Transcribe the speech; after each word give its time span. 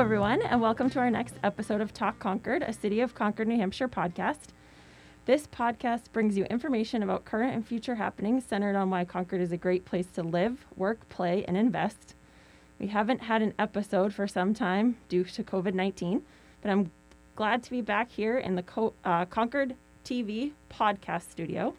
everyone, 0.00 0.40
and 0.40 0.62
welcome 0.62 0.88
to 0.88 0.98
our 0.98 1.10
next 1.10 1.34
episode 1.44 1.82
of 1.82 1.92
Talk 1.92 2.18
Concord, 2.18 2.62
a 2.62 2.72
City 2.72 3.00
of 3.00 3.14
Concord, 3.14 3.46
New 3.46 3.58
Hampshire 3.58 3.86
podcast. 3.86 4.46
This 5.26 5.46
podcast 5.46 6.10
brings 6.10 6.38
you 6.38 6.44
information 6.44 7.02
about 7.02 7.26
current 7.26 7.54
and 7.54 7.66
future 7.66 7.96
happenings 7.96 8.46
centered 8.46 8.76
on 8.76 8.88
why 8.88 9.04
Concord 9.04 9.42
is 9.42 9.52
a 9.52 9.58
great 9.58 9.84
place 9.84 10.06
to 10.14 10.22
live, 10.22 10.64
work, 10.74 11.06
play, 11.10 11.44
and 11.44 11.54
invest. 11.54 12.14
We 12.78 12.86
haven't 12.86 13.24
had 13.24 13.42
an 13.42 13.52
episode 13.58 14.14
for 14.14 14.26
some 14.26 14.54
time 14.54 14.96
due 15.10 15.22
to 15.24 15.44
COVID 15.44 15.74
19, 15.74 16.22
but 16.62 16.70
I'm 16.70 16.90
glad 17.36 17.62
to 17.64 17.70
be 17.70 17.82
back 17.82 18.10
here 18.10 18.38
in 18.38 18.54
the 18.54 18.62
Co- 18.62 18.94
uh, 19.04 19.26
Concord 19.26 19.74
TV 20.02 20.52
podcast 20.70 21.30
studio. 21.30 21.74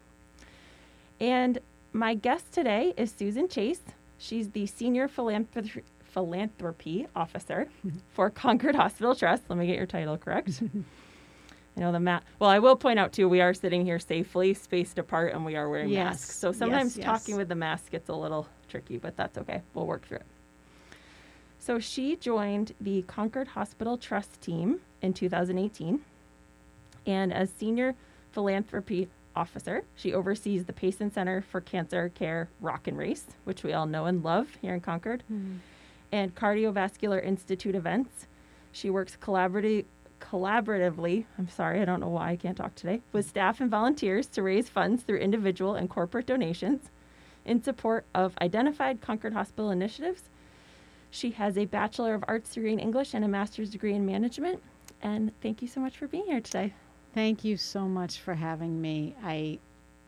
And 1.18 1.58
my 1.92 2.14
guest 2.14 2.52
today 2.52 2.94
is 2.96 3.10
Susan 3.10 3.48
Chase. 3.48 3.82
She's 4.16 4.50
the 4.50 4.66
Senior 4.66 5.08
Philanthropy 5.08 5.82
philanthropy 6.12 7.06
officer 7.16 7.68
for 8.12 8.30
Concord 8.30 8.74
Hospital 8.74 9.14
Trust. 9.14 9.44
Let 9.48 9.58
me 9.58 9.66
get 9.66 9.76
your 9.76 9.86
title 9.86 10.16
correct. 10.16 10.62
I 11.76 11.80
know 11.80 11.90
the 11.90 12.00
mat. 12.00 12.22
Well, 12.38 12.50
I 12.50 12.58
will 12.58 12.76
point 12.76 12.98
out 12.98 13.12
too, 13.12 13.28
we 13.28 13.40
are 13.40 13.54
sitting 13.54 13.84
here 13.84 13.98
safely, 13.98 14.52
spaced 14.52 14.98
apart, 14.98 15.32
and 15.32 15.44
we 15.44 15.56
are 15.56 15.68
wearing 15.70 15.88
Yes, 15.88 16.04
masks. 16.04 16.36
So 16.36 16.52
sometimes 16.52 16.96
yes, 16.96 17.06
talking 17.06 17.36
with 17.36 17.48
the 17.48 17.54
mask 17.54 17.90
gets 17.90 18.10
a 18.10 18.14
little 18.14 18.46
tricky, 18.68 18.98
but 18.98 19.16
that's 19.16 19.38
okay. 19.38 19.62
We'll 19.74 19.86
work 19.86 20.06
through 20.06 20.18
it. 20.18 20.26
So 21.58 21.78
she 21.78 22.16
joined 22.16 22.74
the 22.80 23.02
Concord 23.02 23.48
Hospital 23.48 23.96
Trust 23.96 24.40
team 24.42 24.80
in 25.00 25.14
2018, 25.14 26.00
and 27.06 27.32
as 27.32 27.50
senior 27.50 27.94
philanthropy 28.32 29.08
officer, 29.34 29.84
she 29.94 30.12
oversees 30.12 30.64
the 30.64 30.72
Payson 30.72 31.10
Center 31.10 31.40
for 31.40 31.60
Cancer 31.60 32.10
Care 32.10 32.50
Rock 32.60 32.86
and 32.86 32.98
Race, 32.98 33.26
which 33.44 33.62
we 33.62 33.72
all 33.72 33.86
know 33.86 34.04
and 34.06 34.22
love 34.22 34.48
here 34.60 34.74
in 34.74 34.80
Concord 34.80 35.22
hmm. 35.28 35.56
And 36.12 36.34
Cardiovascular 36.34 37.24
Institute 37.24 37.74
events. 37.74 38.26
She 38.70 38.90
works 38.90 39.16
collaboratively, 39.20 39.86
collaboratively, 40.20 41.24
I'm 41.38 41.48
sorry, 41.48 41.80
I 41.80 41.84
don't 41.84 42.00
know 42.00 42.08
why 42.08 42.30
I 42.30 42.36
can't 42.36 42.56
talk 42.56 42.74
today, 42.74 43.00
with 43.12 43.28
staff 43.28 43.60
and 43.60 43.70
volunteers 43.70 44.26
to 44.28 44.42
raise 44.42 44.68
funds 44.68 45.02
through 45.02 45.18
individual 45.18 45.74
and 45.74 45.90
corporate 45.90 46.26
donations 46.26 46.90
in 47.44 47.62
support 47.62 48.04
of 48.14 48.34
identified 48.40 49.00
Concord 49.00 49.32
Hospital 49.32 49.70
initiatives. 49.70 50.22
She 51.10 51.32
has 51.32 51.58
a 51.58 51.64
Bachelor 51.64 52.14
of 52.14 52.24
Arts 52.28 52.54
degree 52.54 52.72
in 52.72 52.78
English 52.78 53.14
and 53.14 53.24
a 53.24 53.28
Master's 53.28 53.70
degree 53.70 53.94
in 53.94 54.06
Management. 54.06 54.62
And 55.02 55.32
thank 55.42 55.60
you 55.60 55.68
so 55.68 55.80
much 55.80 55.96
for 55.96 56.06
being 56.06 56.24
here 56.24 56.40
today. 56.40 56.72
Thank 57.14 57.44
you 57.44 57.56
so 57.56 57.86
much 57.86 58.20
for 58.20 58.34
having 58.34 58.80
me. 58.80 59.14
I, 59.22 59.58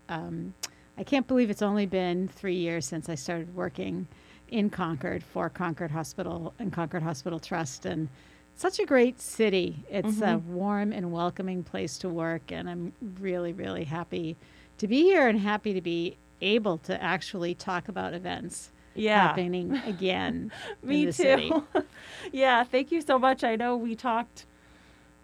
um, 0.09 0.55
I 0.97 1.03
can't 1.03 1.27
believe 1.27 1.51
it's 1.51 1.61
only 1.61 1.87
been 1.87 2.29
three 2.29 2.55
years 2.55 2.87
since 2.87 3.09
I 3.09 3.17
started 3.17 3.55
working 3.55 4.07
in 4.49 4.71
Concord 4.71 5.23
for 5.23 5.49
Concord 5.49 5.91
Hospital 5.91 6.55
and 6.59 6.73
Concord 6.73 7.03
Hospital 7.03 7.39
Trust, 7.39 7.87
and 7.87 8.09
such 8.55 8.79
a 8.79 8.87
great 8.87 9.21
city. 9.21 9.85
It's 9.91 10.21
a 10.21 10.37
mm-hmm. 10.37 10.55
warm 10.55 10.93
and 10.93 11.13
welcoming 11.13 11.63
place 11.63 11.99
to 11.99 12.09
work, 12.09 12.53
and 12.53 12.69
I'm 12.69 12.93
really, 13.21 13.53
really 13.53 13.85
happy 13.85 14.37
to 14.79 14.87
be 14.89 15.03
here 15.03 15.29
and 15.29 15.39
happy 15.39 15.73
to 15.75 15.81
be 15.81 16.17
able 16.41 16.79
to 16.79 17.03
actually 17.03 17.55
talk 17.55 17.89
about 17.89 18.15
events 18.15 18.71
Yeah. 18.95 19.29
happening 19.29 19.77
again. 19.87 20.53
Me 20.83 21.11
too. 21.11 21.65
Yeah, 22.33 22.65
thank 22.65 22.91
you 22.91 23.01
so 23.01 23.19
much. 23.19 23.45
I 23.45 23.57
know 23.57 23.77
we 23.77 23.95
talked 23.95 24.47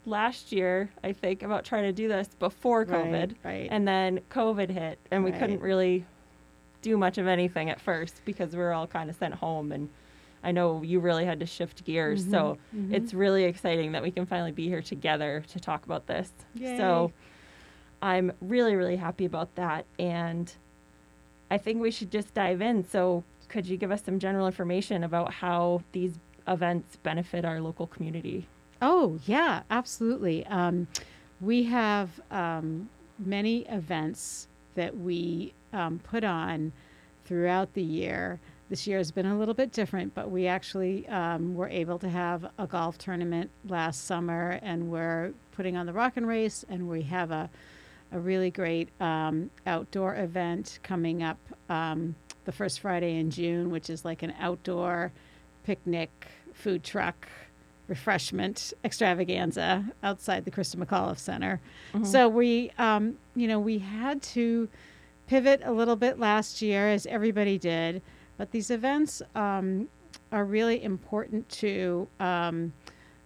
last 0.06 0.52
year, 0.52 0.90
I 1.02 1.12
think, 1.12 1.42
about 1.42 1.64
trying 1.64 1.84
to 1.84 1.92
do 1.92 2.08
this 2.08 2.28
before 2.38 2.84
COVID. 2.84 3.36
right. 3.44 3.68
And 3.70 3.86
then 3.86 4.20
COVID 4.30 4.70
hit, 4.70 4.98
and 5.10 5.24
we 5.24 5.32
couldn't 5.32 5.60
really 5.60 6.04
do 6.82 6.96
much 6.96 7.18
of 7.18 7.26
anything 7.26 7.70
at 7.70 7.80
first 7.80 8.22
because 8.24 8.54
we 8.54 8.62
are 8.62 8.72
all 8.72 8.86
kind 8.86 9.10
of 9.10 9.16
sent 9.16 9.34
home. 9.34 9.72
And 9.72 9.88
I 10.42 10.52
know 10.52 10.82
you 10.82 11.00
really 11.00 11.24
had 11.26 11.40
to 11.40 11.46
shift 11.46 11.84
gears. 11.84 12.28
So 12.30 12.58
Mm-hmm, 12.74 12.94
it's 12.94 13.12
really 13.14 13.44
exciting 13.44 13.92
that 13.92 14.02
we 14.02 14.10
can 14.10 14.26
finally 14.26 14.52
be 14.52 14.68
here 14.68 14.82
together 14.82 15.44
to 15.52 15.60
talk 15.60 15.84
about 15.84 16.06
this. 16.06 16.32
So 16.78 17.12
I'm 18.02 18.32
really, 18.40 18.76
really 18.76 18.96
happy 18.96 19.24
about 19.26 19.54
that. 19.56 19.84
And 19.98 20.52
I 21.50 21.58
think 21.58 21.80
we 21.80 21.90
should 21.90 22.10
just 22.10 22.32
dive 22.34 22.62
in. 22.62 22.84
So, 22.88 23.24
could 23.48 23.66
you 23.66 23.76
give 23.76 23.90
us 23.90 24.02
some 24.04 24.18
general 24.20 24.46
information 24.46 25.02
about 25.04 25.32
how 25.32 25.82
these 25.92 26.18
events 26.46 26.96
benefit 27.02 27.44
our 27.44 27.60
local 27.60 27.86
community? 27.88 28.46
Oh, 28.80 29.18
yeah, 29.26 29.62
absolutely. 29.70 30.46
Um, 30.46 30.86
we 31.40 31.64
have 31.64 32.08
um, 32.30 32.88
many 33.18 33.66
events 33.68 34.46
that 34.76 34.96
we 34.96 35.52
um, 35.72 35.98
put 36.00 36.24
on 36.24 36.72
throughout 37.24 37.74
the 37.74 37.82
year. 37.82 38.40
This 38.68 38.86
year 38.86 38.98
has 38.98 39.10
been 39.10 39.26
a 39.26 39.38
little 39.38 39.54
bit 39.54 39.72
different, 39.72 40.14
but 40.14 40.30
we 40.30 40.46
actually 40.46 41.06
um, 41.08 41.54
were 41.54 41.68
able 41.68 41.98
to 41.98 42.08
have 42.08 42.46
a 42.58 42.66
golf 42.66 42.98
tournament 42.98 43.50
last 43.68 44.06
summer, 44.06 44.60
and 44.62 44.90
we're 44.90 45.32
putting 45.52 45.76
on 45.76 45.86
the 45.86 45.92
Rock 45.92 46.12
and 46.16 46.26
Race, 46.26 46.64
and 46.68 46.88
we 46.88 47.02
have 47.02 47.30
a, 47.32 47.50
a 48.12 48.20
really 48.20 48.50
great 48.50 48.88
um, 49.00 49.50
outdoor 49.66 50.14
event 50.16 50.78
coming 50.82 51.22
up 51.22 51.38
um, 51.68 52.14
the 52.44 52.52
first 52.52 52.80
Friday 52.80 53.16
in 53.18 53.30
June, 53.30 53.70
which 53.70 53.90
is 53.90 54.04
like 54.04 54.22
an 54.22 54.34
outdoor 54.40 55.12
picnic, 55.64 56.10
food 56.52 56.84
truck, 56.84 57.28
refreshment 57.88 58.72
extravaganza 58.84 59.84
outside 60.04 60.44
the 60.44 60.50
Christa 60.50 60.76
McAuliffe 60.76 61.18
Center. 61.18 61.60
So 62.04 62.28
we, 62.28 62.70
um, 62.78 63.16
you 63.34 63.48
know, 63.48 63.58
we 63.58 63.78
had 63.78 64.22
to 64.22 64.68
pivot 65.30 65.60
a 65.64 65.70
little 65.72 65.94
bit 65.94 66.18
last 66.18 66.60
year, 66.60 66.88
as 66.88 67.06
everybody 67.06 67.56
did. 67.56 68.02
But 68.36 68.50
these 68.50 68.68
events 68.72 69.22
um, 69.36 69.86
are 70.32 70.44
really 70.44 70.82
important 70.82 71.48
to 71.50 72.08
um, 72.18 72.72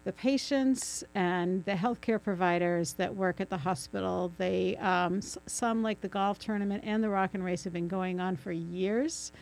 the 0.05 0.13
patients 0.13 1.03
and 1.15 1.65
the 1.65 1.73
healthcare 1.73 2.23
providers 2.23 2.93
that 2.95 3.15
work 3.17 3.41
at 3.41 3.49
the 3.49 3.57
hospital. 3.57 4.31
They, 4.37 4.77
um, 4.77 5.17
s- 5.19 5.39
some 5.47 5.83
like 5.83 6.03
the 6.03 6.09
golf 6.09 6.39
tournament 6.39 6.85
and 6.87 7.03
the 7.03 7.09
rock 7.09 7.31
and 7.33 7.43
race, 7.43 7.65
have 7.65 7.73
been 7.73 7.89
going 7.89 8.21
on 8.21 8.37
for 8.37 8.53
years. 8.53 9.33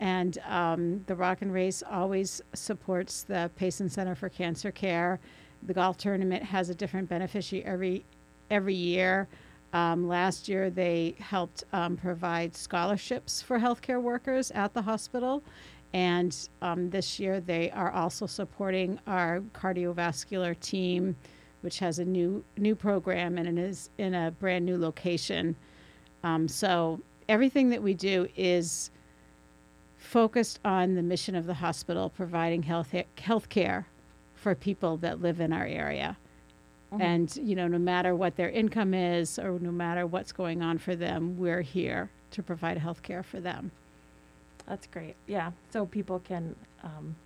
And 0.00 0.38
um, 0.48 1.04
the 1.08 1.14
Rock 1.14 1.42
and 1.42 1.52
Race 1.52 1.82
always 1.90 2.40
supports 2.54 3.22
the 3.24 3.50
Payson 3.56 3.90
Center 3.90 4.14
for 4.14 4.30
Cancer 4.30 4.70
Care. 4.70 5.20
The 5.66 5.74
golf 5.74 5.98
tournament 5.98 6.42
has 6.42 6.70
a 6.70 6.74
different 6.74 7.10
beneficiary 7.10 7.64
every 7.66 8.04
every 8.50 8.74
year. 8.74 9.28
Um, 9.72 10.08
last 10.08 10.48
year, 10.48 10.70
they 10.70 11.14
helped 11.18 11.64
um, 11.72 11.96
provide 11.96 12.56
scholarships 12.56 13.42
for 13.42 13.58
healthcare 13.58 14.00
workers 14.00 14.50
at 14.52 14.72
the 14.72 14.82
hospital. 14.82 15.42
And 15.92 16.36
um, 16.62 16.90
this 16.90 17.18
year, 17.18 17.40
they 17.40 17.70
are 17.70 17.90
also 17.90 18.26
supporting 18.26 18.98
our 19.06 19.40
cardiovascular 19.54 20.58
team, 20.60 21.16
which 21.62 21.78
has 21.78 21.98
a 21.98 22.04
new 22.04 22.44
new 22.56 22.74
program 22.74 23.38
and 23.38 23.48
it 23.48 23.58
is 23.58 23.90
in 23.98 24.14
a 24.14 24.30
brand 24.30 24.64
new 24.64 24.78
location. 24.78 25.56
Um, 26.22 26.46
so 26.46 27.00
everything 27.28 27.70
that 27.70 27.82
we 27.82 27.94
do 27.94 28.28
is 28.36 28.90
focused 29.96 30.60
on 30.64 30.94
the 30.94 31.02
mission 31.02 31.34
of 31.34 31.46
the 31.46 31.54
hospital, 31.54 32.10
providing 32.10 32.62
health 32.62 32.94
health 33.18 33.48
care 33.48 33.86
for 34.34 34.54
people 34.54 34.96
that 34.98 35.20
live 35.20 35.40
in 35.40 35.52
our 35.52 35.66
area. 35.66 36.16
Mm-hmm. 36.92 37.02
And 37.02 37.36
you 37.36 37.54
know, 37.54 37.68
no 37.68 37.78
matter 37.78 38.14
what 38.14 38.36
their 38.36 38.48
income 38.48 38.94
is, 38.94 39.38
or 39.38 39.58
no 39.58 39.70
matter 39.70 40.06
what's 40.06 40.32
going 40.32 40.62
on 40.62 40.78
for 40.78 40.96
them, 40.96 41.36
we're 41.36 41.62
here 41.62 42.10
to 42.30 42.42
provide 42.42 42.78
health 42.78 43.02
care 43.02 43.22
for 43.22 43.40
them. 43.40 43.70
That's 44.66 44.86
great. 44.86 45.16
Yeah. 45.26 45.52
So 45.70 45.86
people 45.86 46.20
can 46.20 46.54
um, 46.82 47.16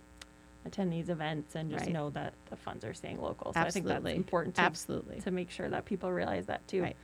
attend 0.65 0.91
these 0.91 1.09
events 1.09 1.55
and 1.55 1.69
just 1.71 1.85
Right. 1.85 1.93
know 1.93 2.09
that 2.11 2.33
the 2.49 2.55
funds 2.55 2.85
are 2.85 2.93
staying 2.93 3.21
local. 3.21 3.53
So 3.53 3.59
I 3.59 3.69
think 3.69 3.85
that's 3.85 4.05
important 4.05 4.55
to, 4.55 4.61
Absolutely. 4.61 5.19
to 5.21 5.31
make 5.31 5.49
sure 5.49 5.69
that 5.69 5.85
people 5.85 6.11
realize 6.11 6.45
that 6.45 6.65
too. 6.67 6.83
Right. 6.83 6.95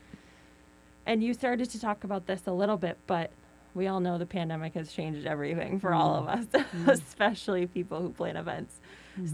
And 1.05 1.23
you 1.23 1.33
started 1.33 1.69
to 1.71 1.79
talk 1.79 2.03
about 2.03 2.25
this 2.25 2.47
a 2.47 2.51
little 2.51 2.77
bit, 2.77 2.97
but 3.07 3.31
we 3.73 3.87
all 3.87 3.99
know 3.99 4.17
the 4.17 4.25
pandemic 4.25 4.73
has 4.75 4.91
changed 4.91 5.25
everything 5.25 5.79
for 5.79 5.93
all 5.93 6.15
of 6.15 6.25
mm-hmm. 6.25 6.39
us, 6.39 6.45
mm-hmm. 6.73 6.89
especially 6.89 7.67
people 7.67 8.01
who 8.01 8.09
plan 8.09 8.37
events. 8.37 8.79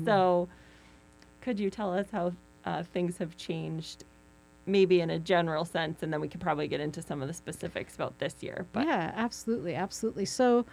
So, 0.04 0.50
could 1.42 1.60
you 1.60 1.70
tell 1.70 1.94
us 1.94 2.08
how 2.12 2.34
uh, 2.66 2.84
things 2.84 3.18
have 3.18 3.38
changed, 3.38 4.04
maybe 4.66 5.02
in 5.02 5.10
a 5.10 5.20
general 5.20 5.66
sense, 5.66 6.04
and 6.04 6.12
then 6.12 6.20
we 6.20 6.28
could 6.28 6.42
probably 6.42 6.68
get 6.68 6.80
into 6.80 7.02
some 7.02 7.22
of 7.22 7.28
the 7.28 7.34
specifics 7.34 7.96
about 7.96 8.18
this 8.20 8.36
year. 8.42 8.66
But 8.74 8.88
yeah, 8.88 9.12
absolutely, 9.16 9.76
absolutely. 9.76 10.26
So 10.26 10.66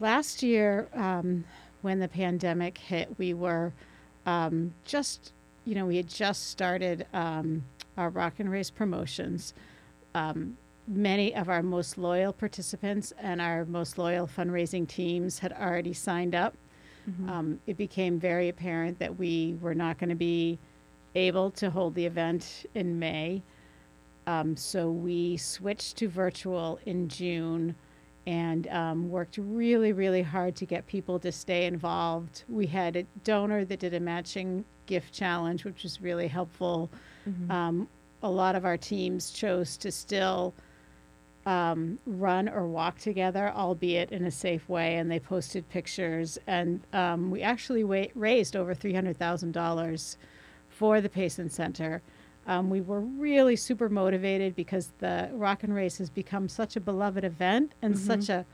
last 0.00 0.42
year, 0.42 0.88
um, 0.94 1.44
when 1.82 2.00
the 2.00 2.08
pandemic 2.08 2.78
hit, 2.78 3.18
we 3.18 3.34
were 3.34 3.72
um, 4.24 4.72
just, 4.84 5.32
you 5.64 5.74
know, 5.74 5.86
we 5.86 5.96
had 5.96 6.08
just 6.08 6.48
started 6.50 7.06
um, 7.12 7.64
our 7.96 8.10
Rock 8.10 8.34
and 8.38 8.50
Race 8.50 8.70
promotions. 8.70 9.54
Um, 10.14 10.56
many 10.88 11.34
of 11.34 11.48
our 11.48 11.62
most 11.62 11.98
loyal 11.98 12.32
participants 12.32 13.12
and 13.20 13.40
our 13.40 13.64
most 13.66 13.98
loyal 13.98 14.26
fundraising 14.26 14.86
teams 14.88 15.40
had 15.40 15.52
already 15.52 15.92
signed 15.92 16.34
up. 16.34 16.54
Um, 17.28 17.60
it 17.66 17.76
became 17.76 18.18
very 18.18 18.48
apparent 18.48 18.98
that 18.98 19.16
we 19.16 19.56
were 19.60 19.74
not 19.74 19.98
going 19.98 20.08
to 20.08 20.16
be 20.16 20.58
able 21.16 21.50
to 21.52 21.70
hold 21.70 21.94
the 21.94 22.06
event 22.06 22.66
in 22.74 22.98
May. 22.98 23.42
Um, 24.26 24.56
so 24.56 24.90
we 24.90 25.36
switched 25.36 25.96
to 25.98 26.08
virtual 26.08 26.78
in 26.84 27.08
June 27.08 27.74
and 28.26 28.66
um, 28.68 29.08
worked 29.08 29.38
really, 29.38 29.92
really 29.92 30.22
hard 30.22 30.56
to 30.56 30.66
get 30.66 30.86
people 30.86 31.18
to 31.20 31.30
stay 31.30 31.66
involved. 31.66 32.44
We 32.48 32.66
had 32.66 32.96
a 32.96 33.04
donor 33.24 33.64
that 33.64 33.78
did 33.78 33.94
a 33.94 34.00
matching 34.00 34.64
gift 34.86 35.14
challenge, 35.14 35.64
which 35.64 35.82
was 35.84 36.00
really 36.00 36.26
helpful. 36.28 36.90
Um, 37.50 37.88
a 38.22 38.30
lot 38.30 38.56
of 38.56 38.64
our 38.64 38.76
teams 38.76 39.30
chose 39.30 39.76
to 39.78 39.92
still 39.92 40.54
um, 41.44 41.98
run 42.06 42.48
or 42.48 42.66
walk 42.66 42.98
together, 42.98 43.52
albeit 43.54 44.10
in 44.10 44.24
a 44.24 44.30
safe 44.30 44.68
way, 44.68 44.96
and 44.96 45.08
they 45.08 45.20
posted 45.20 45.68
pictures. 45.68 46.38
And 46.48 46.80
um, 46.92 47.30
we 47.30 47.42
actually 47.42 47.84
wa- 47.84 48.06
raised 48.16 48.56
over 48.56 48.74
$300,000 48.74 50.16
for 50.78 51.00
the 51.00 51.08
Payson 51.08 51.48
Center. 51.50 52.02
Um, 52.46 52.70
we 52.70 52.80
were 52.80 53.00
really 53.00 53.56
super 53.56 53.88
motivated 53.88 54.54
because 54.54 54.92
the 54.98 55.30
Rock 55.32 55.64
and 55.64 55.74
Race 55.74 55.98
has 55.98 56.10
become 56.10 56.48
such 56.48 56.76
a 56.76 56.80
beloved 56.80 57.24
event 57.24 57.72
and 57.82 57.98
such 57.98 58.28
a 58.28 58.46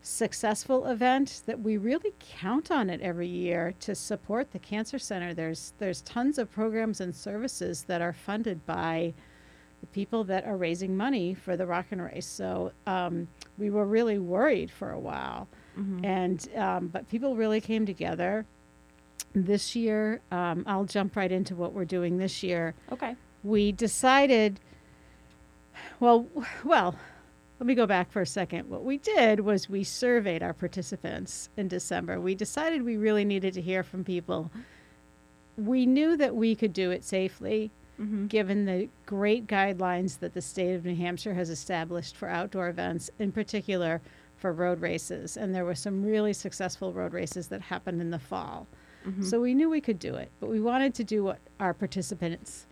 successful 0.00 0.86
event 0.86 1.42
that 1.46 1.60
we 1.60 1.76
really 1.76 2.12
count 2.20 2.70
on 2.70 2.88
it 2.88 3.00
every 3.00 3.26
year 3.26 3.74
to 3.80 3.94
support 3.94 4.52
the 4.52 4.58
cancer 4.58 4.98
center. 4.98 5.34
There's 5.34 5.72
there's 5.78 6.02
tons 6.02 6.38
of 6.38 6.50
programs 6.52 7.00
and 7.00 7.14
services 7.14 7.82
that 7.84 8.00
are 8.00 8.12
funded 8.12 8.64
by 8.64 9.14
the 9.80 9.86
people 9.88 10.22
that 10.24 10.44
are 10.44 10.56
raising 10.56 10.96
money 10.96 11.34
for 11.34 11.56
the 11.56 11.66
rock 11.66 11.86
and 11.90 12.02
race. 12.02 12.26
So 12.26 12.72
um, 12.86 13.26
we 13.58 13.70
were 13.70 13.86
really 13.86 14.18
worried 14.18 14.70
for 14.70 14.92
a 14.92 14.98
while. 14.98 15.48
And 16.04 16.48
um, 16.56 16.88
but 16.88 17.08
people 17.08 17.36
really 17.36 17.60
came 17.60 17.84
together 17.86 18.46
this 19.34 19.76
year 19.76 20.20
um, 20.32 20.64
i'll 20.66 20.84
jump 20.84 21.14
right 21.16 21.32
into 21.32 21.54
what 21.54 21.72
we're 21.72 21.84
doing 21.84 22.18
this 22.18 22.42
year. 22.42 22.74
Okay. 22.92 23.14
we 23.44 23.72
decided 23.72 24.60
well 26.00 26.26
well 26.64 26.94
let 27.60 27.66
me 27.66 27.74
go 27.74 27.86
back 27.88 28.12
for 28.12 28.22
a 28.22 28.26
second. 28.26 28.68
What 28.70 28.84
we 28.84 28.98
did 28.98 29.40
was 29.40 29.68
we 29.68 29.82
surveyed 29.82 30.44
our 30.44 30.52
participants 30.52 31.48
in 31.56 31.66
december. 31.66 32.20
We 32.20 32.36
decided 32.36 32.84
we 32.84 32.96
really 32.96 33.24
needed 33.24 33.52
to 33.54 33.60
hear 33.60 33.82
from 33.82 34.04
people. 34.04 34.52
We 35.56 35.84
knew 35.84 36.16
that 36.18 36.36
we 36.36 36.54
could 36.54 36.72
do 36.72 36.92
it 36.92 37.02
safely 37.04 37.72
given 38.28 38.64
the 38.64 38.88
great 39.06 39.48
guidelines 39.48 40.20
that 40.20 40.32
the 40.32 40.40
state 40.40 40.74
of 40.74 40.84
new 40.84 40.94
hampshire 40.94 41.34
has 41.34 41.50
established 41.50 42.14
for 42.14 42.28
outdoor 42.28 42.68
events 42.68 43.10
in 43.18 43.32
particular 43.32 44.00
for 44.36 44.52
road 44.52 44.80
races. 44.80 45.36
And 45.36 45.52
there 45.52 45.64
were 45.64 45.74
some 45.74 46.04
really 46.04 46.32
successful 46.32 46.92
road 46.92 47.12
races 47.12 47.48
that 47.48 47.60
happened 47.60 48.00
in 48.00 48.10
the 48.10 48.18
fall 48.20 48.68
so 49.22 49.40
we 49.40 49.54
knew 49.54 49.70
we 49.70 49.80
could 49.80 49.98
do 49.98 50.14
it 50.14 50.30
but 50.40 50.50
we 50.50 50.60
wanted 50.60 50.94
to 50.94 51.04
do 51.04 51.24
what 51.24 51.38
our 51.58 51.72
participants 51.72 52.66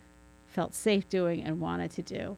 felt 0.57 0.73
safe 0.73 1.07
doing 1.07 1.43
and 1.43 1.59
wanted 1.59 1.91
to 1.91 2.01
do. 2.01 2.35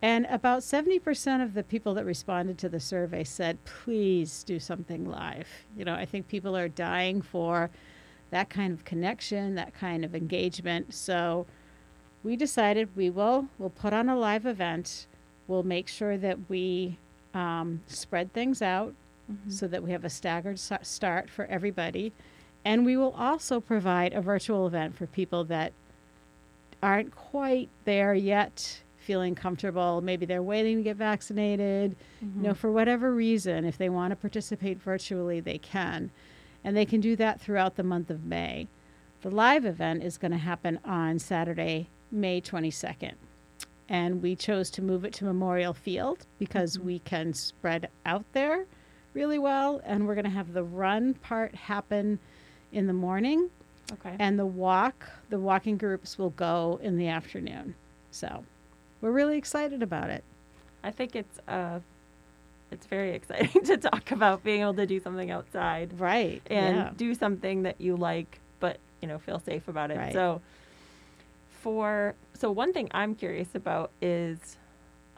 And 0.00 0.24
about 0.30 0.60
70% 0.60 1.44
of 1.44 1.52
the 1.52 1.62
people 1.62 1.92
that 1.92 2.06
responded 2.06 2.56
to 2.58 2.70
the 2.70 2.80
survey 2.80 3.22
said, 3.22 3.62
please 3.66 4.44
do 4.44 4.58
something 4.58 5.04
live. 5.04 5.46
You 5.76 5.84
know, 5.84 5.92
I 5.92 6.06
think 6.06 6.26
people 6.26 6.56
are 6.56 6.68
dying 6.68 7.20
for 7.20 7.68
that 8.30 8.48
kind 8.48 8.72
of 8.72 8.86
connection, 8.86 9.56
that 9.56 9.74
kind 9.74 10.06
of 10.06 10.14
engagement. 10.14 10.94
So 10.94 11.46
we 12.22 12.34
decided 12.34 12.96
we 12.96 13.10
will 13.10 13.48
we'll 13.58 13.68
put 13.68 13.92
on 13.92 14.08
a 14.08 14.16
live 14.16 14.46
event. 14.46 15.06
We'll 15.46 15.62
make 15.62 15.86
sure 15.86 16.16
that 16.16 16.38
we 16.48 16.96
um, 17.34 17.82
spread 17.86 18.32
things 18.32 18.62
out 18.62 18.94
so 19.48 19.68
that 19.68 19.82
we 19.82 19.90
have 19.90 20.04
a 20.04 20.10
staggered 20.10 20.58
start 20.58 21.28
for 21.28 21.44
everybody. 21.44 22.12
And 22.64 22.84
we 22.84 22.96
will 22.96 23.12
also 23.12 23.60
provide 23.60 24.12
a 24.12 24.20
virtual 24.20 24.66
event 24.66 24.96
for 24.96 25.06
people 25.06 25.44
that 25.44 25.72
aren't 26.82 27.14
quite 27.14 27.68
there 27.84 28.14
yet, 28.14 28.80
feeling 28.98 29.34
comfortable. 29.34 30.00
Maybe 30.00 30.26
they're 30.26 30.42
waiting 30.42 30.78
to 30.78 30.82
get 30.82 30.96
vaccinated. 30.96 31.96
You 32.20 32.28
know, 32.42 32.50
mm-hmm. 32.50 32.58
for 32.58 32.70
whatever 32.70 33.14
reason, 33.14 33.64
if 33.64 33.78
they 33.78 33.88
want 33.88 34.10
to 34.10 34.16
participate 34.16 34.80
virtually, 34.80 35.40
they 35.40 35.58
can. 35.58 36.10
And 36.62 36.76
they 36.76 36.84
can 36.84 37.00
do 37.00 37.16
that 37.16 37.40
throughout 37.40 37.76
the 37.76 37.82
month 37.82 38.10
of 38.10 38.24
May. 38.24 38.68
The 39.22 39.30
live 39.30 39.64
event 39.64 40.02
is 40.02 40.18
going 40.18 40.32
to 40.32 40.38
happen 40.38 40.78
on 40.84 41.18
Saturday, 41.18 41.88
May 42.10 42.40
22nd. 42.40 43.14
And 43.88 44.22
we 44.22 44.36
chose 44.36 44.70
to 44.70 44.82
move 44.82 45.04
it 45.04 45.12
to 45.14 45.24
Memorial 45.24 45.74
Field 45.74 46.26
because 46.38 46.76
mm-hmm. 46.76 46.86
we 46.86 46.98
can 47.00 47.32
spread 47.32 47.88
out 48.06 48.24
there 48.32 48.66
really 49.14 49.38
well. 49.38 49.80
And 49.84 50.06
we're 50.06 50.14
going 50.14 50.24
to 50.24 50.30
have 50.30 50.52
the 50.52 50.62
run 50.62 51.14
part 51.14 51.54
happen 51.54 52.18
in 52.72 52.86
the 52.86 52.92
morning 52.92 53.50
Okay. 53.92 54.14
and 54.20 54.38
the 54.38 54.46
walk, 54.46 55.08
the 55.30 55.38
walking 55.38 55.76
groups 55.76 56.16
will 56.18 56.30
go 56.30 56.78
in 56.82 56.96
the 56.96 57.08
afternoon. 57.08 57.74
So 58.12 58.44
we're 59.00 59.10
really 59.12 59.36
excited 59.36 59.82
about 59.82 60.10
it. 60.10 60.22
I 60.84 60.90
think 60.92 61.16
it's 61.16 61.38
uh, 61.48 61.80
it's 62.70 62.86
very 62.86 63.10
exciting 63.14 63.62
to 63.64 63.76
talk 63.76 64.12
about 64.12 64.44
being 64.44 64.60
able 64.62 64.74
to 64.74 64.86
do 64.86 65.00
something 65.00 65.30
outside 65.30 65.98
Right. 65.98 66.40
and 66.46 66.76
yeah. 66.76 66.90
do 66.96 67.14
something 67.14 67.64
that 67.64 67.80
you 67.80 67.96
like, 67.96 68.38
but 68.60 68.78
you 69.02 69.08
know 69.08 69.18
feel 69.18 69.40
safe 69.40 69.66
about 69.68 69.90
it. 69.90 69.96
Right. 69.98 70.12
So, 70.12 70.40
for 71.62 72.14
so 72.34 72.50
one 72.50 72.72
thing 72.72 72.88
I'm 72.92 73.14
curious 73.14 73.54
about 73.54 73.90
is 74.00 74.56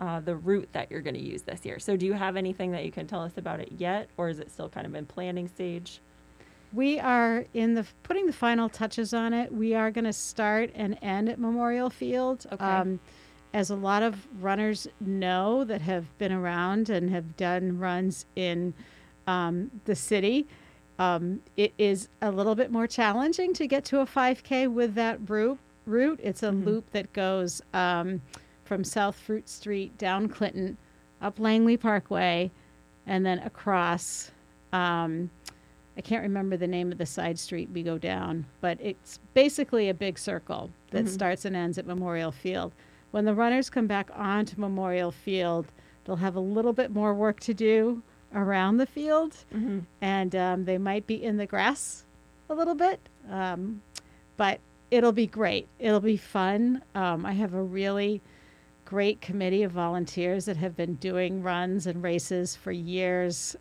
uh, 0.00 0.20
the 0.20 0.34
route 0.34 0.68
that 0.72 0.90
you're 0.90 1.02
going 1.02 1.14
to 1.14 1.20
use 1.20 1.42
this 1.42 1.64
year. 1.64 1.78
So, 1.78 1.96
do 1.96 2.06
you 2.06 2.14
have 2.14 2.36
anything 2.36 2.72
that 2.72 2.84
you 2.84 2.90
can 2.90 3.06
tell 3.06 3.20
us 3.22 3.32
about 3.36 3.60
it 3.60 3.70
yet, 3.78 4.08
or 4.16 4.28
is 4.28 4.38
it 4.40 4.50
still 4.50 4.68
kind 4.68 4.86
of 4.86 4.94
in 4.94 5.06
planning 5.06 5.46
stage? 5.48 6.00
We 6.72 6.98
are 6.98 7.44
in 7.52 7.74
the 7.74 7.86
putting 8.02 8.26
the 8.26 8.32
final 8.32 8.68
touches 8.68 9.12
on 9.12 9.34
it. 9.34 9.52
We 9.52 9.74
are 9.74 9.90
going 9.90 10.04
to 10.04 10.12
start 10.12 10.70
and 10.74 10.98
end 11.02 11.28
at 11.28 11.38
Memorial 11.38 11.90
Field. 11.90 12.46
Okay. 12.52 12.64
as 13.54 13.70
a 13.70 13.76
lot 13.76 14.02
of 14.02 14.26
runners 14.40 14.88
know 15.00 15.64
that 15.64 15.82
have 15.82 16.06
been 16.18 16.32
around 16.32 16.88
and 16.88 17.10
have 17.10 17.36
done 17.36 17.78
runs 17.78 18.24
in 18.34 18.72
um, 19.26 19.70
the 19.84 19.94
city, 19.94 20.46
um, 20.98 21.40
it 21.56 21.72
is 21.78 22.08
a 22.20 22.30
little 22.30 22.54
bit 22.54 22.70
more 22.70 22.86
challenging 22.86 23.52
to 23.54 23.66
get 23.66 23.84
to 23.86 24.00
a 24.00 24.06
5K 24.06 24.72
with 24.72 24.94
that 24.94 25.18
route. 25.28 25.58
Route. 25.84 26.20
It's 26.22 26.42
a 26.42 26.52
loop 26.52 26.90
that 26.92 27.12
goes 27.12 27.60
um, 27.74 28.22
from 28.64 28.84
South 28.84 29.16
Fruit 29.16 29.48
Street 29.48 29.98
down 29.98 30.28
Clinton, 30.28 30.78
up 31.20 31.40
Langley 31.40 31.76
Parkway, 31.76 32.50
and 33.06 33.26
then 33.26 33.40
across. 33.40 34.30
Um, 35.92 35.98
I 35.98 36.00
can't 36.00 36.22
remember 36.22 36.56
the 36.56 36.66
name 36.66 36.92
of 36.92 36.98
the 36.98 37.06
side 37.06 37.38
street 37.38 37.68
we 37.72 37.82
go 37.82 37.98
down, 37.98 38.46
but 38.60 38.78
it's 38.80 39.18
basically 39.34 39.88
a 39.88 39.94
big 39.94 40.18
circle 40.18 40.70
that 40.90 41.08
starts 41.08 41.44
and 41.44 41.56
ends 41.56 41.78
at 41.78 41.86
Memorial 41.86 42.32
Field. 42.32 42.72
When 43.10 43.24
the 43.24 43.34
runners 43.34 43.68
come 43.70 43.86
back 43.86 44.10
onto 44.14 44.60
Memorial 44.60 45.10
Field, 45.10 45.66
they'll 46.04 46.16
have 46.16 46.36
a 46.36 46.40
little 46.40 46.72
bit 46.72 46.90
more 46.90 47.14
work 47.14 47.40
to 47.40 47.54
do 47.54 48.02
around 48.34 48.78
the 48.78 48.86
field, 48.86 49.36
and 50.00 50.34
um, 50.34 50.64
they 50.64 50.78
might 50.78 51.06
be 51.06 51.22
in 51.22 51.36
the 51.36 51.46
grass 51.46 52.04
a 52.48 52.54
little 52.54 52.74
bit, 52.74 53.00
um, 53.30 53.82
but 54.38 54.60
it'll 54.90 55.12
be 55.12 55.26
great. 55.26 55.68
It'll 55.78 56.00
be 56.00 56.16
fun. 56.16 56.82
Um, 56.94 57.26
I 57.26 57.32
have 57.32 57.52
a 57.54 57.62
really 57.62 58.22
great 58.86 59.20
committee 59.20 59.62
of 59.62 59.72
volunteers 59.72 60.46
that 60.46 60.56
have 60.56 60.74
been 60.76 60.94
doing 60.96 61.42
runs 61.42 61.86
and 61.86 62.02
races 62.02 62.56
for 62.56 62.72
years. 62.72 63.54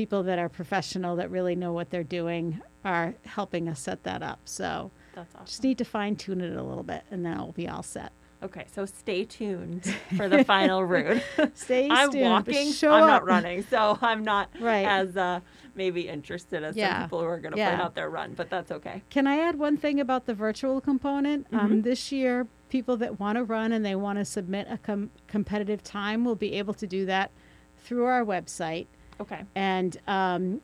Um, 0.00 0.06
people 0.06 0.22
that 0.24 0.38
are 0.38 0.48
professional 0.48 1.16
that 1.16 1.30
really 1.30 1.54
know 1.54 1.72
what 1.72 1.90
they're 1.90 2.02
doing 2.04 2.60
are 2.84 3.14
helping 3.26 3.68
us 3.68 3.80
set 3.80 4.02
that 4.04 4.22
up. 4.22 4.40
So 4.44 4.90
That's 5.14 5.34
awesome. 5.34 5.46
just 5.46 5.62
need 5.62 5.78
to 5.78 5.84
fine 5.84 6.16
tune 6.16 6.40
it 6.40 6.56
a 6.56 6.62
little 6.62 6.82
bit, 6.82 7.02
and 7.10 7.24
then 7.24 7.34
it'll 7.34 7.52
be 7.52 7.68
all 7.68 7.82
set. 7.82 8.12
Okay, 8.42 8.64
so 8.74 8.86
stay 8.86 9.24
tuned 9.26 9.84
for 10.16 10.26
the 10.26 10.42
final 10.44 10.82
route. 10.82 11.22
Stay 11.54 11.88
I'm 11.90 12.10
tuned, 12.10 12.24
walking. 12.24 12.72
show 12.72 12.90
I'm 12.90 13.02
up. 13.02 13.08
not 13.10 13.24
running, 13.26 13.62
so 13.64 13.98
I'm 14.00 14.24
not 14.24 14.48
Right. 14.58 14.86
as 14.86 15.14
uh, 15.14 15.40
maybe 15.74 16.08
interested 16.08 16.64
as 16.64 16.74
Yeah. 16.74 16.94
some 17.00 17.02
people 17.04 17.20
who 17.20 17.26
are 17.26 17.38
going 17.38 17.52
to 17.52 17.56
plan 17.56 17.78
out 17.82 17.94
their 17.94 18.08
run. 18.08 18.32
But 18.32 18.48
that's 18.48 18.70
okay. 18.72 19.02
Can 19.10 19.26
I 19.26 19.40
add 19.40 19.58
one 19.58 19.76
thing 19.76 20.00
about 20.00 20.24
the 20.24 20.32
virtual 20.32 20.80
component? 20.80 21.48
Um, 21.52 21.82
this 21.82 22.10
year, 22.10 22.46
people 22.70 22.96
that 22.96 23.20
want 23.20 23.36
to 23.36 23.44
run 23.44 23.72
and 23.72 23.84
they 23.84 23.94
want 23.94 24.18
to 24.18 24.24
submit 24.24 24.68
a 24.70 24.78
com- 24.78 25.10
competitive 25.28 25.82
time 25.82 26.24
will 26.24 26.34
be 26.36 26.54
able 26.54 26.72
to 26.74 26.86
do 26.86 27.04
that 27.04 27.30
through 27.76 28.06
our 28.06 28.24
website. 28.24 28.86
Okay. 29.20 29.44
And 29.54 29.96
um, 30.06 30.60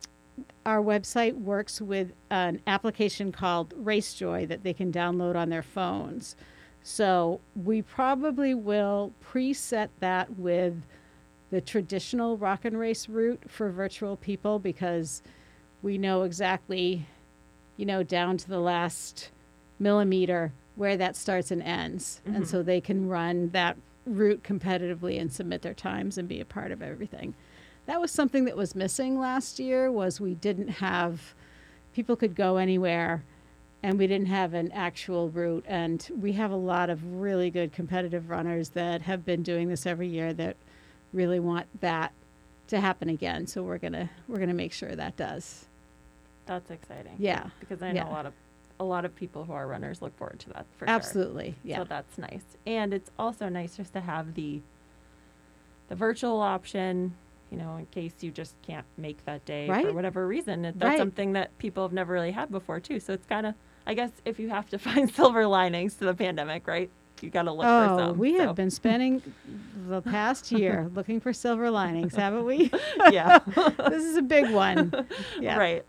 our 0.64 0.82
website 0.82 1.34
works 1.34 1.80
with 1.80 2.12
an 2.30 2.60
application 2.66 3.32
called 3.32 3.74
RaceJoy 3.84 4.48
that 4.48 4.62
they 4.62 4.72
can 4.72 4.90
download 4.92 5.36
on 5.36 5.50
their 5.50 5.62
phones. 5.62 6.36
So 6.82 7.40
we 7.54 7.82
probably 7.82 8.54
will 8.54 9.12
preset 9.24 9.88
that 10.00 10.38
with 10.38 10.82
the 11.50 11.60
traditional 11.60 12.36
rock 12.36 12.64
and 12.64 12.78
race 12.78 13.08
route 13.08 13.42
for 13.48 13.70
virtual 13.70 14.16
people 14.16 14.58
because 14.58 15.22
we 15.82 15.98
know 15.98 16.22
exactly, 16.22 17.06
you 17.76 17.86
know, 17.86 18.02
down 18.02 18.36
to 18.38 18.48
the 18.48 18.58
last 18.58 19.30
millimeter 19.78 20.52
where 20.76 20.96
that 20.96 21.16
starts 21.16 21.50
and 21.50 21.62
ends. 21.62 22.20
And 22.24 22.46
so 22.46 22.62
they 22.62 22.80
can 22.80 23.08
run 23.08 23.50
that 23.50 23.76
route 24.04 24.42
competitively 24.42 25.20
and 25.20 25.32
submit 25.32 25.62
their 25.62 25.74
times 25.74 26.18
and 26.18 26.28
be 26.28 26.40
a 26.40 26.44
part 26.44 26.70
of 26.70 26.82
everything. 26.82 27.34
That 27.86 28.00
was 28.00 28.10
something 28.10 28.44
that 28.44 28.56
was 28.56 28.74
missing 28.74 29.18
last 29.18 29.58
year 29.58 29.90
was 29.90 30.20
we 30.20 30.34
didn't 30.34 30.68
have 30.68 31.34
people 31.94 32.16
could 32.16 32.34
go 32.34 32.56
anywhere 32.56 33.24
and 33.82 33.98
we 33.98 34.06
didn't 34.06 34.26
have 34.26 34.54
an 34.54 34.72
actual 34.72 35.30
route 35.30 35.64
and 35.68 36.08
we 36.20 36.32
have 36.32 36.50
a 36.50 36.56
lot 36.56 36.90
of 36.90 37.20
really 37.20 37.50
good 37.50 37.72
competitive 37.72 38.28
runners 38.28 38.70
that 38.70 39.02
have 39.02 39.24
been 39.24 39.42
doing 39.42 39.68
this 39.68 39.86
every 39.86 40.08
year 40.08 40.32
that 40.32 40.56
really 41.12 41.38
want 41.38 41.66
that 41.80 42.12
to 42.68 42.80
happen 42.80 43.08
again. 43.08 43.46
So 43.46 43.62
we're 43.62 43.78
gonna 43.78 44.10
we're 44.26 44.38
gonna 44.38 44.54
make 44.54 44.72
sure 44.72 44.94
that 44.94 45.16
does. 45.16 45.66
That's 46.46 46.70
exciting. 46.70 47.14
Yeah, 47.18 47.50
Because 47.60 47.82
I 47.82 47.92
know 47.92 48.02
yeah. 48.02 48.08
a 48.08 48.12
lot 48.12 48.26
of 48.26 48.32
a 48.78 48.84
lot 48.84 49.04
of 49.04 49.14
people 49.14 49.44
who 49.44 49.52
are 49.52 49.66
runners 49.66 50.02
look 50.02 50.16
forward 50.18 50.38
to 50.40 50.50
that 50.50 50.66
for 50.76 50.86
sure. 50.86 50.94
Absolutely. 50.94 51.54
Yeah. 51.64 51.78
So 51.78 51.84
that's 51.84 52.18
nice. 52.18 52.44
And 52.66 52.92
it's 52.92 53.10
also 53.18 53.48
nice 53.48 53.76
just 53.76 53.92
to 53.94 54.00
have 54.00 54.34
the 54.34 54.60
the 55.88 55.94
virtual 55.94 56.40
option, 56.40 57.14
you 57.50 57.56
know, 57.58 57.76
in 57.76 57.86
case 57.86 58.12
you 58.20 58.30
just 58.30 58.54
can't 58.62 58.86
make 58.96 59.24
that 59.24 59.44
day 59.44 59.66
for 59.68 59.92
whatever 59.92 60.26
reason. 60.26 60.64
It- 60.64 60.78
That's 60.78 60.90
Right. 60.90 60.98
something 60.98 61.32
that 61.34 61.56
people 61.58 61.82
have 61.84 61.92
never 61.92 62.12
really 62.12 62.32
had 62.32 62.50
before 62.50 62.80
too. 62.80 62.98
So 63.00 63.12
it's 63.12 63.26
kind 63.26 63.46
of 63.46 63.54
I 63.86 63.94
guess 63.94 64.10
if 64.24 64.40
you 64.40 64.48
have 64.48 64.68
to 64.70 64.78
find 64.86 65.08
silver 65.12 65.46
linings 65.46 65.94
to 65.94 66.04
the 66.06 66.14
pandemic, 66.14 66.66
right? 66.66 66.90
You 67.22 67.30
got 67.30 67.44
to 67.44 67.52
look 67.52 67.62
for 67.64 67.68
oh, 67.92 67.98
some. 67.98 68.18
we 68.18 68.34
have 68.34 68.54
been 68.56 68.70
spending 68.70 69.22
the 69.88 70.02
past 70.02 70.52
year 70.52 70.90
looking 70.94 71.18
for 71.20 71.32
silver 71.32 71.70
linings, 71.70 72.14
haven't 72.14 72.44
we? 72.44 72.70
yeah. 73.10 73.38
this 73.46 74.04
is 74.04 74.16
a 74.16 74.22
big 74.22 74.50
one. 74.50 74.92
Yeah. 75.40 75.56
Right. 75.56 75.84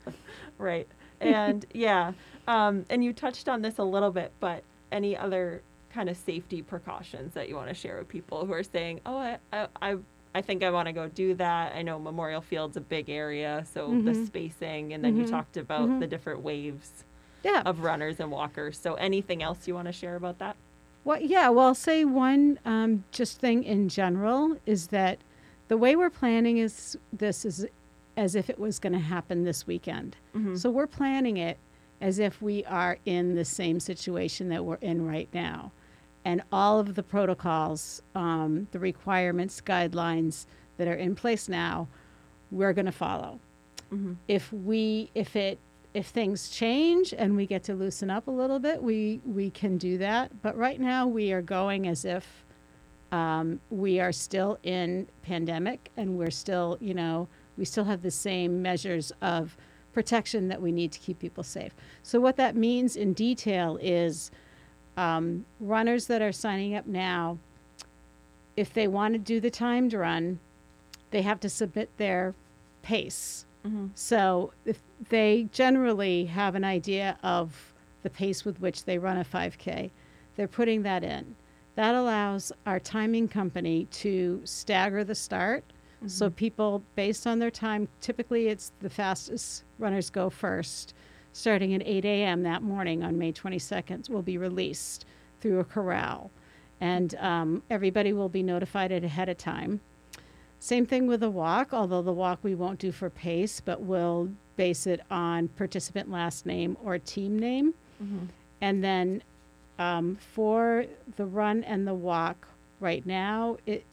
Right. 0.58 0.88
And 1.20 1.66
yeah. 1.74 2.14
Um, 2.48 2.86
and 2.90 3.04
you 3.04 3.12
touched 3.12 3.50
on 3.50 3.62
this 3.62 3.78
a 3.78 3.84
little 3.84 4.12
bit, 4.12 4.32
but 4.40 4.64
any 4.92 5.18
other 5.18 5.64
kind 5.92 6.08
of 6.10 6.16
safety 6.16 6.62
precautions 6.62 7.34
that 7.34 7.50
you 7.50 7.56
want 7.56 7.68
to 7.68 7.74
share 7.74 7.98
with 7.98 8.08
people 8.08 8.46
who 8.46 8.54
are 8.54 8.64
saying, 8.64 9.02
"Oh, 9.06 9.18
I, 9.18 9.38
I, 9.52 9.68
I, 9.82 9.96
I 10.38 10.42
think 10.42 10.64
I 10.64 10.70
want 10.70 10.88
to 10.88 10.94
go 10.94 11.08
do 11.10 11.34
that." 11.36 11.76
I 11.76 11.82
know 11.82 11.98
Memorial 12.00 12.42
Field's 12.42 12.78
a 12.78 12.82
big 12.82 13.10
area, 13.10 13.66
so 13.74 13.88
the 13.90 14.12
Mhm. 14.12 14.26
spacing, 14.28 14.94
and 14.94 15.04
then 15.04 15.18
you 15.18 15.24
Mhm. 15.24 15.30
talked 15.30 15.58
about 15.58 15.90
Mhm. 15.90 16.00
the 16.00 16.08
different 16.08 16.42
waves 16.42 17.04
Yeah. 17.44 17.64
of 17.66 17.82
runners 17.82 18.20
and 18.20 18.32
walkers. 18.32 18.78
So 18.78 18.94
anything 18.96 19.42
else 19.44 19.68
you 19.68 19.74
want 19.74 19.88
to 19.88 19.92
share 19.94 20.16
about 20.16 20.38
that? 20.40 20.56
Well, 21.04 21.22
yeah. 21.22 21.50
Well, 21.50 21.68
I'll 21.68 21.76
say 21.76 22.04
one 22.06 22.60
um, 22.66 23.04
just 23.12 23.40
thing 23.40 23.64
in 23.64 23.90
general 23.90 24.58
is 24.66 24.88
that 24.88 25.20
the 25.68 25.78
way 25.78 25.96
we're 25.96 26.10
planning 26.10 26.58
is 26.58 26.98
this 27.12 27.44
is 27.46 27.66
as 28.16 28.36
if 28.36 28.50
it 28.50 28.60
was 28.60 28.80
going 28.80 28.94
to 28.94 29.00
happen 29.00 29.44
this 29.44 29.66
weekend. 29.68 30.18
Mhm. 30.36 30.58
So 30.58 30.70
we're 30.70 30.88
planning 30.88 31.38
it 31.38 31.58
as 32.02 32.20
if 32.20 32.42
we 32.42 32.64
are 32.66 32.98
in 33.06 33.36
the 33.36 33.46
same 33.46 33.80
situation 33.80 34.50
that 34.50 34.66
we're 34.66 34.76
in 34.82 35.06
right 35.08 35.30
now. 35.34 35.72
And 36.28 36.44
all 36.52 36.78
of 36.78 36.96
the 36.96 37.04
protocols, 37.04 38.02
um, 38.14 38.68
the 38.72 38.80
requirements, 38.80 39.62
guidelines 39.62 40.46
that 40.76 40.86
are 40.86 40.94
in 40.94 41.16
place 41.16 41.48
now, 41.48 41.88
we're 42.52 42.74
going 42.74 42.86
to 42.86 42.92
follow. 42.92 43.40
Mhm. 43.94 44.18
If 44.28 44.52
we, 44.52 45.10
if 45.16 45.38
it, 45.38 45.58
if 45.94 46.08
things 46.08 46.50
change 46.50 47.14
and 47.18 47.38
we 47.38 47.46
get 47.46 47.64
to 47.64 47.74
loosen 47.74 48.10
up 48.10 48.28
a 48.28 48.32
little 48.32 48.60
bit, 48.60 48.84
we 48.84 49.22
we 49.26 49.50
can 49.50 49.78
do 49.78 49.98
that. 50.00 50.42
But 50.42 50.58
right 50.58 50.82
now 50.82 51.08
we 51.08 51.32
are 51.32 51.42
going 51.42 51.88
as 51.88 52.04
if 52.04 52.44
um, 53.14 53.62
we 53.70 54.02
are 54.02 54.12
still 54.12 54.60
in 54.64 55.08
pandemic 55.22 55.92
and 55.96 56.18
we're 56.18 56.38
still, 56.44 56.78
you 56.82 56.94
know, 56.94 57.30
we 57.58 57.64
still 57.64 57.86
have 57.86 58.02
the 58.02 58.12
same 58.12 58.62
measures 58.62 59.14
of 59.22 59.56
protection 59.94 60.50
that 60.50 60.62
we 60.62 60.74
need 60.74 60.92
to 60.92 61.00
keep 61.00 61.20
people 61.20 61.44
safe. 61.44 61.74
So 62.04 62.20
what 62.20 62.36
that 62.36 62.54
means 62.58 62.98
in 62.98 63.14
detail 63.14 63.80
is 63.82 64.30
um, 64.98 65.46
runners 65.60 66.08
that 66.08 66.22
are 66.22 66.32
signing 66.32 66.76
up 66.76 66.88
now, 66.88 67.38
if 68.56 68.74
they 68.74 68.88
want 68.88 69.14
to 69.14 69.20
do 69.20 69.40
the 69.40 69.52
timed 69.52 69.94
run, 69.94 70.40
they 71.12 71.22
have 71.22 71.40
to 71.42 71.50
submit 71.50 71.90
their 71.98 72.34
pace. 72.82 73.46
Mhm. 73.66 73.92
So 73.94 74.52
if 74.66 74.80
they 75.10 75.48
generally 75.52 76.26
have 76.26 76.56
an 76.56 76.64
idea 76.64 77.18
of 77.22 77.74
the 78.02 78.10
pace 78.10 78.44
with 78.44 78.60
which 78.60 78.86
they 78.86 78.98
run 78.98 79.18
a 79.18 79.24
5K, 79.24 79.92
they're 80.36 80.48
putting 80.48 80.82
that 80.84 81.04
in. 81.04 81.36
That 81.76 81.94
allows 81.94 82.52
our 82.66 82.80
timing 82.80 83.28
company 83.28 83.86
to 83.92 84.42
stagger 84.44 85.04
the 85.04 85.16
start. 85.16 85.64
So 86.06 86.30
people, 86.30 86.84
based 86.96 87.26
on 87.26 87.40
their 87.40 87.50
time, 87.50 87.88
typically 88.02 88.50
it's 88.50 88.72
the 88.82 88.90
fastest 88.90 89.64
runners 89.80 90.12
go 90.12 90.30
first, 90.30 90.94
starting 91.38 91.76
at 91.76 91.84
8 91.86 92.04
a.m. 92.04 92.42
that 92.44 92.64
morning 92.64 93.04
on 93.04 93.16
May 93.18 93.32
22nd, 93.32 94.10
will 94.10 94.24
be 94.24 94.40
released 94.40 95.06
through 95.40 95.60
a 95.60 95.64
corral. 95.64 96.32
And 96.82 97.14
um, 97.16 97.62
everybody 97.70 98.12
will 98.12 98.28
be 98.30 98.42
notified 98.42 98.92
it 98.92 99.04
ahead 99.04 99.30
of 99.30 99.38
time. 99.38 99.80
Same 100.60 100.88
thing 100.88 101.06
with 101.06 101.20
the 101.20 101.30
walk, 101.30 101.74
although 101.74 102.02
the 102.02 102.12
walk 102.12 102.40
we 102.42 102.56
won't 102.56 102.80
do 102.80 102.92
for 102.92 103.12
pace, 103.12 103.62
but 103.62 103.82
we'll 103.82 104.32
base 104.56 104.88
it 104.88 105.02
on 105.12 105.48
participant 105.50 106.10
last 106.10 106.48
name 106.48 106.76
or 106.84 106.98
team 106.98 107.38
name. 107.38 107.76
Mhm. 108.04 108.30
And 108.62 108.84
then 108.84 109.22
um, 109.78 110.16
for 110.34 110.86
the 111.18 111.26
run 111.28 111.64
and 111.64 111.86
the 111.88 111.94
walk, 111.94 112.48
right 112.80 113.06
now, 113.06 113.58
it 113.68 113.86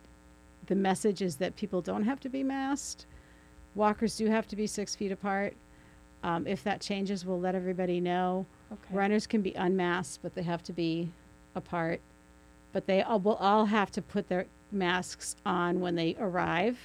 the 0.66 0.74
message 0.74 1.20
is 1.20 1.36
that 1.36 1.56
people 1.56 1.82
don't 1.82 2.04
have 2.04 2.20
to 2.20 2.30
be 2.30 2.42
masked. 2.42 3.04
Walkers 3.74 4.16
do 4.16 4.28
have 4.28 4.48
to 4.48 4.56
be 4.56 4.66
six 4.66 4.94
feet 4.94 5.12
apart. 5.12 5.54
Um, 6.24 6.46
if 6.46 6.64
that 6.64 6.80
changes, 6.80 7.26
we'll 7.26 7.38
let 7.38 7.54
everybody 7.54 8.00
know. 8.00 8.46
Okay. 8.72 8.94
Runners 8.94 9.26
can 9.26 9.42
be 9.42 9.52
unmasked, 9.52 10.20
but 10.22 10.34
they 10.34 10.42
have 10.42 10.62
to 10.64 10.72
be 10.72 11.10
apart. 11.54 12.00
But 12.72 12.86
they 12.86 13.02
all, 13.02 13.20
will 13.20 13.34
all 13.34 13.66
have 13.66 13.90
to 13.92 14.00
put 14.02 14.28
their 14.28 14.46
masks 14.72 15.36
on 15.44 15.80
when 15.80 15.94
they 15.96 16.16
arrive 16.18 16.78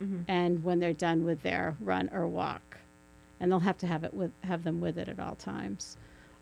Mhm. 0.00 0.24
and 0.28 0.62
when 0.64 0.78
they're 0.78 0.92
done 0.92 1.24
with 1.24 1.42
their 1.42 1.76
run 1.80 2.08
or 2.12 2.26
walk. 2.28 2.78
And 3.40 3.50
they'll 3.50 3.58
have 3.60 3.78
to 3.78 3.86
have 3.88 4.04
it 4.04 4.14
with 4.14 4.30
have 4.44 4.62
them 4.62 4.80
with 4.80 4.96
it 4.96 5.08
at 5.08 5.18
all 5.18 5.34
times. 5.34 5.96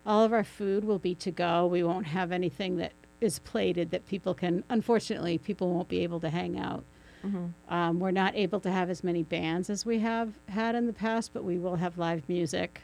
All 0.05 0.23
of 0.23 0.31
our 0.31 0.43
food 0.43 0.83
will 0.83 0.99
be 0.99 1.15
to 1.15 1.31
go. 1.31 1.65
We 1.65 1.83
won't 1.83 2.05
have 2.07 2.31
anything 2.31 2.77
that 2.77 2.93
is 3.19 3.39
plated 3.39 3.89
that 3.91 4.05
people 4.07 4.33
can 4.35 4.63
unfortunately 4.69 5.37
people 5.39 5.73
won't 5.73 5.89
be 5.89 5.99
able 6.03 6.19
to 6.19 6.29
hang 6.29 6.57
out. 6.59 6.83
Mhm. 7.25 7.53
Um, 7.69 7.99
we're 7.99 8.11
not 8.11 8.35
able 8.35 8.59
to 8.61 8.71
have 8.71 8.89
as 8.89 9.03
many 9.03 9.23
bands 9.23 9.69
as 9.69 9.85
we 9.85 9.99
have 9.99 10.33
had 10.49 10.75
in 10.75 10.87
the 10.87 10.93
past, 10.93 11.31
but 11.33 11.43
we 11.43 11.57
will 11.57 11.77
have 11.77 11.97
live 11.97 12.27
music. 12.27 12.81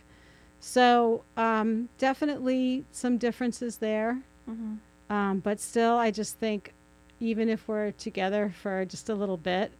So 0.59 1.23
um, 1.37 1.89
definitely 1.97 2.85
some 2.91 3.17
differences 3.17 3.77
there. 3.77 4.21
Mhm. 4.49 4.77
Um, 5.09 5.39
but 5.39 5.59
still, 5.59 5.97
I 5.97 6.11
just 6.11 6.37
think 6.37 6.73
even 7.19 7.49
if 7.49 7.67
we're 7.67 7.91
together 7.91 8.49
for 8.61 8.85
just 8.85 9.09
a 9.09 9.15
little 9.15 9.37
bit, 9.37 9.71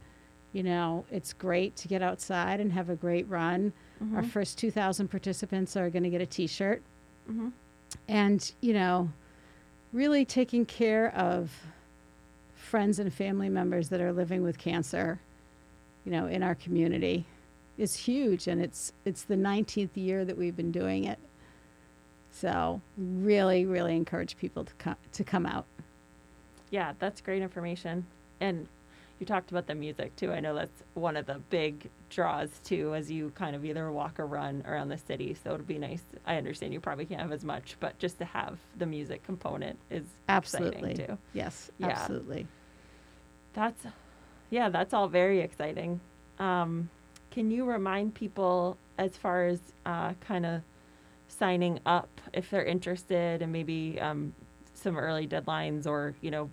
you 0.52 0.64
know, 0.64 1.06
it's 1.12 1.32
great 1.32 1.76
to 1.78 1.88
get 1.88 2.02
outside 2.02 2.60
and 2.60 2.72
have 2.74 2.90
a 2.90 2.96
great 2.96 3.28
run. 3.30 3.72
Our 4.16 4.24
Mhm. 4.24 4.30
first 4.30 4.58
2,000 4.58 5.10
participants 5.10 5.78
are 5.78 5.90
going 5.90 6.04
to 6.04 6.10
get 6.10 6.22
a 6.22 6.26
t 6.26 6.48
shirt. 6.48 6.82
Mhm. 7.30 7.52
And, 8.08 8.52
you 8.62 8.74
know, 8.74 9.12
really 9.94 10.26
taking 10.26 10.66
care 10.66 11.14
of 11.16 11.52
friends 12.70 13.00
and 13.00 13.12
family 13.12 13.50
members 13.50 13.90
that 13.90 14.00
are 14.00 14.14
living 14.14 14.44
with 14.44 14.58
cancer, 14.60 15.20
you 16.06 16.12
know, 16.12 16.28
in 16.28 16.44
our 16.44 16.54
community 16.54 17.26
is 17.80 17.96
huge. 17.96 18.48
And 18.48 18.62
it's, 18.62 18.94
it's 19.06 19.24
the 19.24 19.36
19th 19.36 19.90
year 19.96 20.24
that 20.24 20.38
we've 20.38 20.56
been 20.56 20.72
doing 20.72 21.06
it. 21.06 21.18
So 22.32 22.80
really, 22.96 23.66
really 23.66 23.96
encourage 23.96 24.38
people 24.38 24.64
to 24.66 24.74
come, 24.76 24.96
to 25.14 25.24
come 25.24 25.48
out. 25.48 25.66
Yeah, 26.70 26.94
that's 27.00 27.22
great 27.22 27.42
information. 27.42 28.06
And 28.40 28.68
you 29.20 29.26
talked 29.26 29.50
about 29.50 29.66
the 29.66 29.74
music 29.74 30.16
too. 30.16 30.32
I 30.32 30.40
know 30.40 30.54
that's 30.54 30.84
one 30.94 31.18
of 31.18 31.26
the 31.26 31.42
big 31.50 31.90
draws 32.12 32.50
too, 32.64 32.94
as 32.94 33.10
you 33.12 33.32
kind 33.34 33.56
of 33.56 33.66
either 33.66 33.92
walk 33.92 34.20
or 34.20 34.28
run 34.28 34.64
around 34.68 34.90
the 34.90 34.98
city. 34.98 35.36
So 35.44 35.56
it'd 35.56 35.68
be 35.68 35.80
nice. 35.80 36.04
I 36.28 36.38
understand 36.38 36.72
you 36.72 36.80
probably 36.80 37.06
can't 37.06 37.22
have 37.22 37.32
as 37.32 37.44
much, 37.44 37.78
but 37.80 37.98
just 37.98 38.20
to 38.20 38.26
have 38.26 38.60
the 38.78 38.86
music 38.86 39.24
component 39.24 39.80
is 39.90 40.06
Absolutely. 40.30 40.92
exciting 40.92 41.08
too. 41.08 41.18
Yes, 41.34 41.72
Yeah. 41.80 41.88
absolutely. 41.88 42.48
That's, 43.54 43.86
yeah, 44.50 44.70
that's 44.70 44.94
all 44.94 45.08
very 45.08 45.40
exciting. 45.42 46.00
Um, 46.40 46.90
can 47.32 47.52
you 47.52 47.66
remind 47.66 48.14
people 48.16 48.78
as 48.98 49.16
far 49.18 49.46
as 49.48 49.60
uh, 49.86 50.14
kind 50.22 50.46
of 50.46 50.62
signing 51.28 51.80
up 51.86 52.10
if 52.34 52.50
they're 52.50 52.66
interested 52.66 53.42
and 53.42 53.52
maybe 53.52 54.00
um, 54.02 54.34
some 54.74 54.98
early 54.98 55.28
deadlines 55.28 55.86
or, 55.86 56.16
you 56.22 56.32
know, 56.32 56.50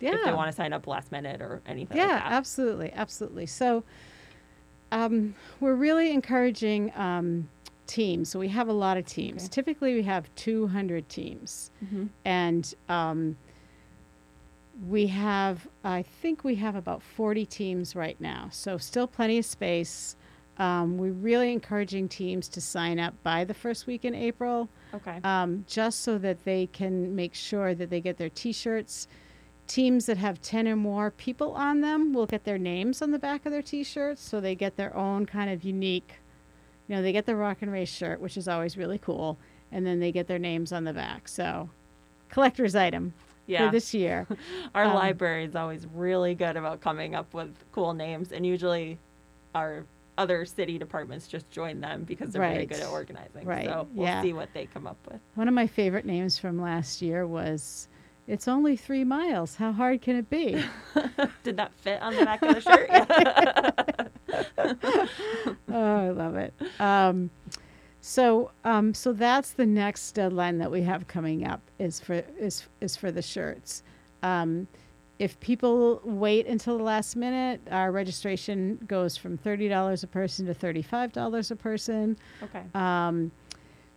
Yeah. 0.00 0.14
if 0.14 0.24
they 0.24 0.32
want 0.32 0.50
to 0.50 0.56
sign 0.56 0.72
up 0.72 0.86
last 0.86 1.12
minute 1.12 1.40
or 1.40 1.60
anything 1.66 1.96
yeah, 1.96 2.06
like 2.06 2.22
that? 2.24 2.32
absolutely, 2.32 2.92
absolutely. 2.92 3.46
So, 3.46 3.84
um, 4.92 5.34
we're 5.60 5.74
really 5.74 6.12
encouraging 6.12 6.92
um, 6.96 7.48
teams. 7.86 8.28
So 8.28 8.38
we 8.38 8.48
have 8.48 8.68
a 8.68 8.72
lot 8.72 8.96
of 8.96 9.06
teams. 9.06 9.44
Okay. 9.44 9.48
Typically, 9.50 9.94
we 9.94 10.02
have 10.02 10.32
200 10.34 11.08
teams, 11.08 11.70
Mhm. 11.84 12.08
and 12.24 12.74
um, 12.88 13.36
we 14.88 15.06
have, 15.08 15.68
I 15.84 16.02
think, 16.02 16.42
we 16.44 16.54
have 16.56 16.74
about 16.74 17.02
40 17.02 17.44
teams 17.46 17.94
right 17.94 18.18
now. 18.20 18.48
So 18.50 18.78
still 18.78 19.06
plenty 19.06 19.38
of 19.38 19.44
space. 19.44 20.16
Um, 20.58 20.98
we're 20.98 21.12
really 21.12 21.52
encouraging 21.52 22.08
teams 22.08 22.48
to 22.48 22.60
sign 22.60 22.98
up 22.98 23.14
by 23.22 23.44
the 23.44 23.54
first 23.54 23.86
week 23.86 24.04
in 24.04 24.14
April 24.14 24.68
Okay. 24.92 25.18
um, 25.24 25.64
just 25.66 26.02
so 26.02 26.18
that 26.18 26.44
they 26.44 26.66
can 26.66 27.14
make 27.14 27.34
sure 27.34 27.74
that 27.74 27.88
they 27.90 28.00
get 28.00 28.18
their 28.18 28.28
t-shirts 28.28 29.06
teams 29.66 30.06
that 30.06 30.16
have 30.18 30.42
10 30.42 30.66
or 30.66 30.74
more 30.76 31.12
people 31.12 31.52
on 31.52 31.80
them 31.80 32.12
will 32.12 32.26
get 32.26 32.42
their 32.44 32.58
names 32.58 33.00
on 33.00 33.12
the 33.12 33.18
back 33.20 33.46
of 33.46 33.52
their 33.52 33.62
t-shirts 33.62 34.20
so 34.20 34.40
they 34.40 34.56
get 34.56 34.76
their 34.76 34.94
own 34.96 35.24
kind 35.24 35.48
of 35.48 35.62
unique 35.62 36.14
you 36.88 36.96
know 36.96 37.00
they 37.02 37.12
get 37.12 37.24
the 37.24 37.36
rock 37.36 37.58
and 37.62 37.70
race 37.70 37.88
shirt 37.88 38.20
which 38.20 38.36
is 38.36 38.48
always 38.48 38.76
really 38.76 38.98
cool 38.98 39.38
and 39.70 39.86
then 39.86 40.00
they 40.00 40.10
get 40.10 40.26
their 40.26 40.40
names 40.40 40.72
on 40.72 40.82
the 40.82 40.92
back 40.92 41.28
so 41.28 41.68
collector's 42.30 42.74
item 42.74 43.14
Yeah. 43.50 43.66
for 43.66 43.72
this 43.72 43.92
year. 43.92 44.26
Our 44.74 44.84
Um, 44.84 44.94
library 44.94 45.44
is 45.44 45.56
always 45.56 45.86
really 45.94 46.34
good 46.34 46.56
about 46.56 46.80
coming 46.80 47.14
up 47.14 47.34
with 47.34 47.54
cool 47.72 47.92
names, 47.94 48.32
and 48.32 48.46
usually 48.46 48.98
our 49.54 49.84
other 50.16 50.44
city 50.44 50.78
departments 50.78 51.26
just 51.26 51.50
join 51.50 51.80
them 51.80 52.04
because 52.04 52.30
they're 52.32 52.42
very 52.42 52.58
Right. 52.58 52.68
good 52.68 52.80
at 52.80 52.88
organizing. 52.88 53.44
Right, 53.46 53.66
So 53.66 53.88
we'll 53.94 54.06
yeah. 54.06 54.22
see 54.22 54.32
what 54.32 54.50
they 54.54 54.66
come 54.66 54.86
up 54.86 54.98
with. 55.10 55.20
One 55.34 55.48
of 55.48 55.54
my 55.54 55.66
favorite 55.66 56.04
names 56.04 56.38
from 56.38 56.60
last 56.60 57.00
year 57.02 57.26
was 57.26 57.88
It's 58.28 58.46
Only 58.46 58.76
Three 58.76 59.02
Miles. 59.02 59.56
How 59.56 59.72
hard 59.72 60.02
can 60.02 60.14
it 60.16 60.28
be? 60.30 60.62
Did 61.42 61.56
that 61.56 61.72
fit 61.74 62.00
on 62.02 62.14
the 62.14 62.24
back 62.24 62.42
of 62.42 62.54
the 62.54 62.60
shirt? 62.60 62.90
oh, 65.68 65.96
I 65.96 66.10
love 66.10 66.36
it. 66.36 66.54
Um, 66.78 67.30
so, 68.00 68.50
um, 68.64 68.94
so 68.94 69.12
that's 69.12 69.52
the 69.52 69.66
next 69.66 70.12
deadline 70.12 70.58
that 70.58 70.70
we 70.70 70.82
have 70.82 71.06
coming 71.06 71.46
up 71.46 71.60
is 71.78 72.00
for 72.00 72.22
is 72.38 72.66
is 72.80 72.96
for 72.96 73.10
the 73.12 73.22
shirts. 73.22 73.82
Um, 74.22 74.66
if 75.18 75.38
people 75.40 76.00
wait 76.02 76.46
until 76.46 76.78
the 76.78 76.84
last 76.84 77.14
minute, 77.14 77.60
our 77.70 77.92
registration 77.92 78.78
goes 78.86 79.16
from 79.18 79.36
thirty 79.36 79.68
dollars 79.68 80.02
a 80.02 80.06
person 80.06 80.46
to 80.46 80.54
thirty 80.54 80.82
five 80.82 81.12
dollars 81.12 81.50
a 81.50 81.56
person. 81.56 82.16
okay. 82.42 82.62
Um, 82.74 83.30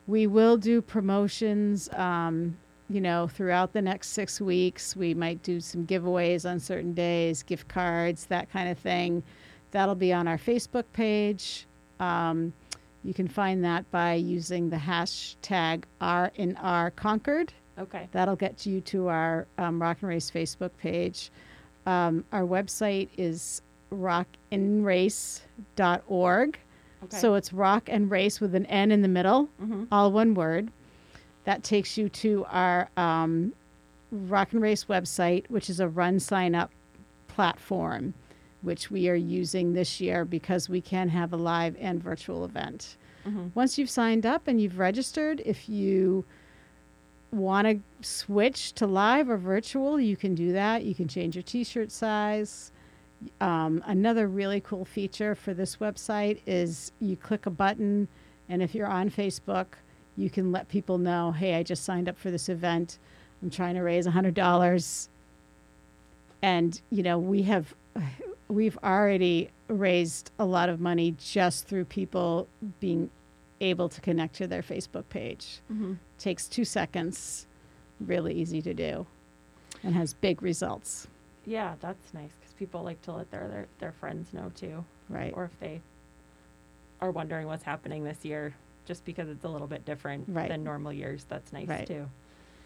we 0.06 0.28
will 0.28 0.58
do 0.58 0.82
promotions, 0.82 1.88
um, 1.94 2.58
you 2.90 3.00
know, 3.00 3.28
throughout 3.28 3.72
the 3.72 3.82
next 3.82 4.10
six 4.10 4.42
weeks. 4.42 4.98
We 4.98 5.14
might 5.14 5.42
do 5.44 5.62
some 5.62 5.88
giveaways 5.88 6.50
on 6.50 6.60
certain 6.60 6.94
days, 6.94 7.42
gift 7.42 7.70
cards, 7.70 8.26
that 8.26 8.52
kind 8.52 8.68
of 8.68 8.78
thing. 8.78 9.24
That'll 9.72 9.96
be 9.96 10.12
on 10.12 10.28
our 10.28 10.38
Facebook 10.38 10.84
page. 10.92 11.68
Um, 12.02 12.52
you 13.04 13.14
can 13.14 13.28
find 13.28 13.64
that 13.66 13.90
by 13.92 14.14
using 14.14 14.70
the 14.70 14.78
hashtag 14.78 15.84
R 16.02 16.32
in 16.36 16.56
R 16.58 16.92
Concord. 16.92 17.54
Okay. 17.78 18.08
That'll 18.12 18.36
get 18.36 18.66
you 18.66 18.82
to 18.82 19.08
our 19.08 19.48
um, 19.58 19.82
Rock 19.82 19.98
and 20.02 20.10
Race 20.10 20.30
Facebook 20.32 20.72
page. 20.78 21.32
Um, 21.86 22.24
our 22.32 22.44
website 22.44 23.10
is 23.18 23.62
rockinrace.org. 23.92 26.60
Okay. 27.04 27.18
So 27.18 27.34
it's 27.36 27.52
rock 27.52 27.90
and 27.90 28.10
race 28.10 28.40
with 28.40 28.56
an 28.56 28.66
N 28.68 28.92
in 28.92 29.02
the 29.02 29.08
middle, 29.10 29.50
Mhm. 29.62 29.88
all 29.92 30.12
one 30.12 30.34
word. 30.34 30.72
That 31.44 31.64
takes 31.64 31.98
you 31.98 32.08
to 32.10 32.46
our 32.50 32.90
um, 32.96 33.54
Rock 34.12 34.54
and 34.54 34.62
Race 34.62 34.86
website, 34.86 35.50
which 35.50 35.70
is 35.70 35.80
a 35.82 35.90
run 35.90 36.20
sign 36.20 36.56
up 36.56 36.72
platform, 37.28 38.14
which 38.64 38.90
we 38.90 39.08
are 39.10 39.16
using 39.16 39.74
this 39.74 40.02
year 40.02 40.26
because 40.26 40.68
we 40.70 40.82
can 40.82 41.10
have 41.10 41.32
a 41.34 41.38
live 41.38 41.76
and 41.80 42.02
virtual 42.02 42.44
event. 42.46 42.98
Mhm. 43.26 43.52
Once 43.54 43.78
you've 43.78 43.90
signed 43.90 44.26
up 44.26 44.48
and 44.48 44.60
you've 44.60 44.80
registered, 44.80 45.42
if 45.46 45.70
you 45.70 46.26
want 47.32 47.68
to 47.68 47.80
switch 48.08 48.74
to 48.74 48.88
live 48.88 49.30
or 49.30 49.38
virtual, 49.38 50.00
you 50.00 50.16
can 50.16 50.36
do 50.36 50.52
that. 50.54 50.84
You 50.84 50.96
can 50.96 51.08
change 51.08 51.36
your 51.36 51.44
t 51.44 51.64
shirt 51.64 51.92
size. 51.92 52.72
Um, 53.40 53.82
another 53.86 54.28
really 54.28 54.60
cool 54.60 54.86
feature 54.86 55.34
for 55.36 55.54
this 55.54 55.78
website 55.78 56.42
is 56.46 56.92
you 57.00 57.16
click 57.16 57.46
a 57.46 57.50
button, 57.50 58.08
and 58.50 58.62
if 58.62 58.76
you're 58.76 58.88
on 58.88 59.10
Facebook, 59.10 59.68
you 60.18 60.30
can 60.30 60.52
let 60.52 60.68
people 60.68 60.98
know, 60.98 61.32
hey, 61.32 61.56
I 61.56 61.64
just 61.64 61.84
signed 61.84 62.08
up 62.08 62.18
for 62.18 62.30
this 62.32 62.50
event. 62.50 63.00
I'm 63.42 63.50
trying 63.50 63.76
to 63.76 63.82
raise 63.82 64.06
$100. 64.06 65.10
And, 66.42 66.82
you 66.92 67.02
know, 67.04 67.18
we 67.18 67.44
have, 67.44 67.74
we've 68.54 68.78
already 68.84 69.50
raised 69.68 70.32
a 70.40 70.46
lot 70.46 70.70
of 70.70 70.80
money 70.80 71.16
just 71.18 71.68
through 71.68 71.86
people 71.86 72.48
being 72.80 73.10
able 73.62 73.90
to 73.90 74.02
connect 74.02 74.36
to 74.36 74.48
their 74.48 74.62
Facebook 74.62 75.08
page. 75.10 75.60
Mhm. 75.72 75.98
Takes 76.20 76.48
two 76.48 76.66
seconds, 76.66 77.48
really 78.00 78.34
easy 78.34 78.62
to 78.62 78.74
do, 78.74 79.08
and 79.84 79.96
has 79.96 80.14
big 80.14 80.42
results. 80.42 81.08
Yeah, 81.46 81.76
that's 81.80 82.14
nice 82.14 82.32
because 82.40 82.54
people 82.54 82.84
like 82.84 83.02
to 83.04 83.12
let 83.14 83.32
their, 83.32 83.48
their 83.48 83.68
their 83.80 83.92
friends 83.92 84.34
know 84.34 84.52
too, 84.56 84.86
Right. 85.10 85.34
or 85.36 85.46
if 85.46 85.60
they 85.60 85.82
are 87.02 87.12
wondering 87.12 87.48
what's 87.48 87.64
happening 87.64 88.04
this 88.04 88.24
year, 88.24 88.54
just 88.86 89.04
because 89.06 89.28
it's 89.30 89.44
a 89.44 89.50
little 89.50 89.68
bit 89.68 89.86
different 89.86 90.26
Right. 90.30 90.50
than 90.50 90.64
normal 90.64 90.94
years. 90.94 91.26
That's 91.26 91.52
nice 91.52 91.68
Right. 91.68 91.88
too. 91.88 92.10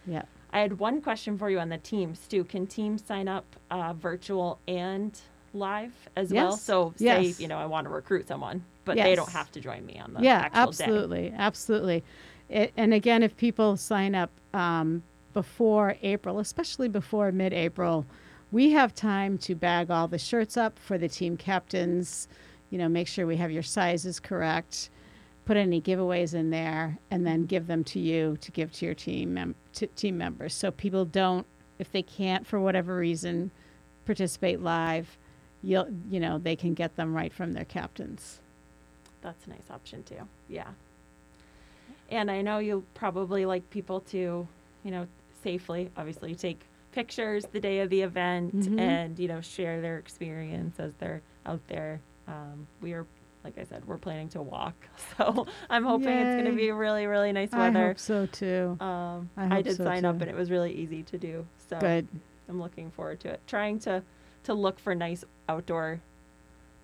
Yeah. 0.05 0.23
I 0.51 0.59
had 0.59 0.79
one 0.79 1.01
question 1.01 1.37
for 1.37 1.49
you 1.49 1.59
on 1.59 1.69
the 1.69 1.77
teams 1.77 2.19
Stu. 2.19 2.43
Can 2.43 2.67
teams 2.67 3.03
sign 3.03 3.27
up 3.27 3.55
uh, 3.69 3.93
virtual 3.93 4.59
and 4.67 5.19
live 5.57 5.93
as 6.15 6.31
well? 6.31 6.55
So 6.57 6.93
say 6.97 7.23
Yes. 7.23 7.39
you 7.39 7.47
know 7.47 7.57
I 7.57 7.65
want 7.65 7.85
to 7.85 7.91
recruit 7.93 8.27
someone, 8.27 8.63
but 8.85 8.95
they 8.95 9.15
don't 9.15 9.29
have 9.31 9.51
to 9.53 9.59
join 9.59 9.85
me 9.85 9.99
on 9.99 10.13
the 10.13 10.21
yeah, 10.21 10.39
actual 10.39 10.71
day. 10.71 10.83
absolutely, 10.83 11.33
absolutely. 11.37 12.03
It, 12.49 12.71
and 12.77 12.93
again, 12.93 13.23
if 13.23 13.35
people 13.35 13.75
sign 13.77 14.15
up 14.15 14.29
um, 14.53 15.03
before 15.33 15.95
April, 16.01 16.39
especially 16.39 16.87
before 16.87 17.31
mid-April, 17.31 18.05
we 18.51 18.71
have 18.71 18.95
time 18.95 19.37
to 19.39 19.55
bag 19.55 19.91
all 19.91 20.07
the 20.07 20.17
shirts 20.17 20.55
up 20.55 20.79
for 20.79 20.97
the 20.97 21.09
team 21.09 21.35
captains. 21.35 22.27
You 22.69 22.77
know, 22.77 22.87
make 22.87 23.07
sure 23.07 23.27
we 23.27 23.35
have 23.37 23.51
your 23.51 23.63
sizes 23.63 24.19
correct. 24.19 24.89
Put 25.45 25.57
any 25.57 25.81
giveaways 25.81 26.33
in 26.33 26.49
there, 26.49 26.97
and 27.11 27.25
then 27.25 27.45
give 27.45 27.67
them 27.67 27.83
to 27.85 27.99
you 27.99 28.37
to 28.41 28.51
give 28.51 28.71
to 28.73 28.85
your 28.85 28.95
team 28.95 29.33
mem- 29.33 29.55
to 29.73 29.87
team 29.87 30.17
members. 30.17 30.53
So 30.53 30.71
people 30.71 31.05
don't, 31.05 31.45
if 31.79 31.91
they 31.91 32.01
can't 32.01 32.45
for 32.47 32.59
whatever 32.59 32.95
reason, 32.97 33.51
participate 34.05 34.61
live. 34.61 35.17
You'll, 35.63 35.87
you 36.09 36.19
know, 36.19 36.37
they 36.37 36.55
can 36.55 36.73
get 36.73 36.95
them 36.95 37.13
right 37.15 37.33
from 37.33 37.53
their 37.53 37.65
captains. 37.65 38.39
That's 39.21 39.45
a 39.47 39.49
nice 39.49 39.69
option 39.71 40.03
too. 40.03 40.27
Yeah. 40.47 40.67
And 42.09 42.31
I 42.31 42.41
know 42.41 42.59
you 42.59 42.83
probably 42.93 43.45
like 43.45 43.69
people 43.69 43.99
to, 44.01 44.47
you 44.83 44.91
know, 44.91 45.07
safely, 45.43 45.89
obviously, 45.97 46.35
take 46.35 46.61
pictures 46.91 47.45
the 47.51 47.59
day 47.59 47.79
of 47.81 47.89
the 47.89 48.01
event 48.01 48.55
Mhm. 48.55 48.79
and, 48.79 49.19
you 49.19 49.27
know, 49.27 49.41
share 49.41 49.81
their 49.81 49.97
experience 49.97 50.79
as 50.79 50.93
they're 50.95 51.21
out 51.45 51.59
there. 51.67 51.99
Um, 52.27 52.67
we 52.81 52.93
are, 52.93 53.05
like 53.43 53.57
I 53.57 53.63
said, 53.63 53.85
we're 53.85 53.97
planning 53.97 54.29
to 54.29 54.41
walk. 54.41 54.75
So 55.17 55.47
I'm 55.69 55.83
hoping 55.83 56.09
it's 56.09 56.35
going 56.35 56.45
to 56.45 56.55
be 56.55 56.71
really, 56.71 57.07
really 57.07 57.31
nice 57.31 57.51
I 57.53 57.69
weather. 57.69 57.87
hope 57.87 57.99
so 57.99 58.25
too. 58.27 58.77
Um, 58.79 59.29
I 59.35 59.57
I, 59.57 59.61
did 59.61 59.77
so, 59.77 59.83
sign 59.83 60.05
up 60.05 60.21
and 60.21 60.29
it 60.29 60.35
was 60.35 60.49
really 60.51 60.71
easy 60.73 61.03
to 61.03 61.17
do. 61.17 61.45
So 61.69 61.79
Good. 61.79 62.07
I'm 62.47 62.61
looking 62.61 62.89
forward 62.91 63.19
to 63.21 63.29
it. 63.29 63.41
Trying 63.47 63.79
to 63.79 64.03
to 64.47 64.53
look 64.53 64.79
for 64.79 64.95
nice 64.95 65.23
outdoor 65.47 66.01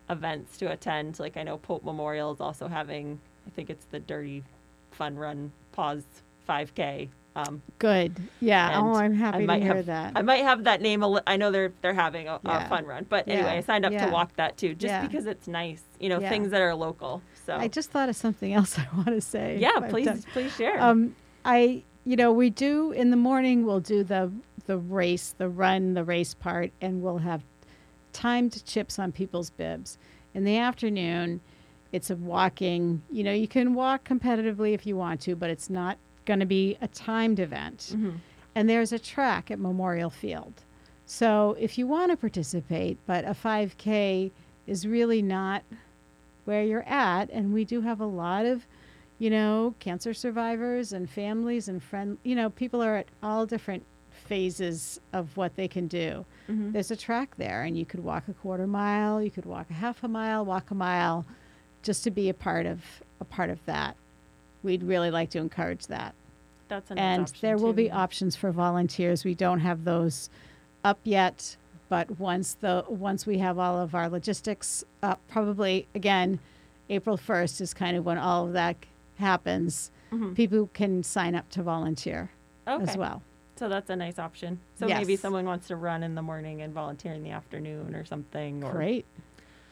events 0.10 0.58
to 0.58 0.72
attend. 0.72 1.20
Like 1.20 1.38
I 1.38 1.44
know 1.44 1.58
Pope 1.58 1.84
Memorial 1.84 2.32
is 2.32 2.40
also 2.40 2.68
having. 2.68 3.20
I 3.48 3.50
think 3.50 3.70
it's 3.70 3.86
the 3.86 4.00
Dirty 4.00 4.44
Fun 4.92 5.16
Run 5.18 5.52
Pause 5.74 6.04
5K. 6.48 7.10
Um, 7.36 7.62
Good. 7.80 8.16
Yeah. 8.42 8.80
Oh, 8.80 8.94
I'm 8.94 9.14
I 9.14 9.16
happy 9.16 9.48
to 9.48 9.56
hear 9.58 9.76
have. 9.78 9.86
that. 9.88 10.12
I 10.16 10.22
might 10.22 10.44
have 10.44 10.66
that 10.66 10.82
name. 10.82 11.02
A 11.02 11.08
li- 11.08 11.22
I 11.26 11.36
know 11.38 11.50
they're 11.52 11.74
they're 11.82 11.94
having 11.94 12.28
a, 12.28 12.40
Yeah. 12.46 12.66
a 12.66 12.70
fun 12.70 12.86
run, 12.86 13.06
but 13.10 13.28
anyway, 13.28 13.48
Yeah. 13.48 13.54
I 13.56 13.62
signed 13.62 13.86
up 13.86 13.92
Yeah. 13.92 14.06
to 14.06 14.12
walk 14.12 14.36
that 14.36 14.56
too, 14.58 14.76
just 14.76 15.02
because 15.10 15.26
it's 15.26 15.48
nice. 15.48 15.82
You 16.00 16.10
know, 16.10 16.20
things 16.20 16.52
that 16.52 16.62
are 16.62 16.76
local. 16.76 17.22
So 17.46 17.56
I 17.56 17.68
just 17.70 17.90
thought 17.90 18.08
of 18.10 18.16
something 18.16 18.54
else 18.60 18.78
I 18.78 18.88
want 18.96 19.08
to 19.08 19.22
say. 19.22 19.58
yeah, 19.60 19.80
please 19.90 20.06
done- 20.06 20.24
please 20.32 20.56
share. 20.56 20.80
Um, 20.82 21.16
I, 21.44 21.84
you 22.06 22.16
know, 22.16 22.32
we 22.32 22.50
do 22.52 22.92
in 22.92 23.10
the 23.10 23.18
morning. 23.18 23.66
We'll 23.66 23.80
do 23.80 24.04
the 24.04 24.32
the 24.68 24.78
race, 24.78 25.34
the 25.38 25.50
run, 25.50 25.94
the 25.96 26.04
race 26.06 26.34
part, 26.36 26.72
and 26.82 27.02
we'll 27.02 27.18
have 27.18 27.42
timed 28.14 28.64
chips 28.66 28.98
on 29.00 29.12
people's 29.12 29.50
bibs. 29.50 29.98
In 30.34 30.44
the 30.46 30.58
afternoon, 30.58 31.42
it's 31.92 32.10
a 32.10 32.16
walking. 32.16 33.02
You 33.12 33.24
know, 33.24 33.34
you 33.34 33.48
can 33.48 33.74
walk 33.74 34.04
competitively 34.08 34.74
if 34.74 34.86
you 34.86 34.96
want 34.96 35.22
to, 35.22 35.36
but 35.36 35.50
it's 35.50 35.70
not 35.70 35.98
going 36.26 36.40
to 36.40 36.46
be 36.46 36.78
a 36.82 36.88
timed 36.88 37.40
event. 37.40 37.94
Mhm. 37.96 38.16
And 38.56 38.70
there's 38.70 38.92
a 38.94 39.00
track 39.00 39.52
at 39.52 39.60
Memorial 39.60 40.10
Field. 40.10 40.64
So 41.06 41.56
if 41.60 41.78
you 41.78 41.86
want 41.86 42.12
to 42.12 42.18
participate, 42.18 42.98
but 43.06 43.26
a 43.26 43.34
5K 43.34 44.32
is 44.66 44.88
really 44.88 45.22
not 45.22 45.64
where 46.46 46.64
you're 46.64 46.88
at, 46.88 47.30
and 47.32 47.54
we 47.54 47.66
do 47.66 47.82
have 47.82 48.00
a 48.00 48.06
lot 48.06 48.46
of, 48.46 48.66
you 49.20 49.30
know, 49.30 49.76
cancer 49.80 50.14
survivors 50.14 50.94
and 50.94 51.10
families 51.10 51.68
and 51.68 51.82
friend, 51.84 52.18
you 52.24 52.36
know, 52.36 52.50
people 52.50 52.82
are 52.82 52.96
at 52.96 53.08
all 53.22 53.46
different 53.46 53.84
phases 54.24 55.00
of 55.12 55.36
what 55.38 55.56
they 55.56 55.68
can 55.68 55.88
do. 55.88 56.26
Mhm. 56.50 56.74
There's 56.74 56.92
a 56.92 56.96
track 56.96 57.36
there, 57.38 57.64
and 57.64 57.78
you 57.78 57.86
could 57.86 58.04
walk 58.04 58.28
a 58.28 58.34
quarter 58.34 58.66
mile, 58.68 59.22
you 59.22 59.32
could 59.32 59.46
walk 59.46 59.70
a 59.70 59.74
half 59.74 60.04
a 60.04 60.08
mile, 60.08 60.44
walk 60.46 60.72
a 60.72 60.76
mile, 60.76 61.26
just 61.82 62.04
to 62.06 62.12
be 62.12 62.30
a 62.30 62.34
part 62.34 62.66
of 62.66 62.84
a 63.20 63.26
part 63.26 63.50
of 63.50 63.64
that. 63.66 63.96
We'd 64.64 64.84
really 64.84 65.12
like 65.12 65.30
to 65.32 65.40
encourage 65.40 65.88
that 65.88 66.16
That's 66.70 66.90
a 66.92 66.96
nice 66.96 67.04
and 67.04 67.28
there 67.42 67.58
will 67.58 67.72
too. 67.74 67.78
be 67.84 67.92
options 67.92 68.36
for 68.36 68.52
volunteers. 68.52 69.24
We 69.26 69.36
don't 69.36 69.60
have 69.60 69.84
those 69.84 70.30
up 70.84 71.00
yet, 71.04 71.56
but 71.90 72.20
once 72.20 72.54
the 72.56 72.84
once 72.88 73.26
we 73.26 73.38
have 73.40 73.60
all 73.60 73.80
of 73.80 73.94
our 73.94 74.10
logistics 74.10 74.84
up, 75.02 75.20
probably 75.28 75.88
again, 75.94 76.40
April 76.90 77.18
first 77.18 77.62
is 77.62 77.74
kind 77.74 77.96
of 77.98 78.06
when 78.06 78.18
all 78.18 78.48
of 78.48 78.54
that 78.54 78.78
happens. 79.18 79.92
Mhm. 80.12 80.36
People 80.36 80.70
can 80.74 81.04
sign 81.04 81.36
up 81.36 81.50
to 81.52 81.64
volunteer 81.64 82.32
okay. 82.68 82.84
as 82.90 82.98
well. 82.98 83.22
So 83.56 83.70
that's 83.70 83.90
a 83.90 83.96
nice 83.96 84.18
option. 84.20 84.60
So 84.80 84.88
maybe 84.88 85.16
someone 85.16 85.46
wants 85.46 85.68
to 85.68 85.76
run 85.76 86.02
in 86.04 86.16
the 86.16 86.22
morning 86.22 86.62
and 86.62 86.74
volunteer 86.74 87.14
in 87.14 87.24
the 87.24 87.30
afternoon 87.32 87.94
or 87.96 88.04
something. 88.06 88.64
Or, 88.64 88.72
Great. 88.74 89.06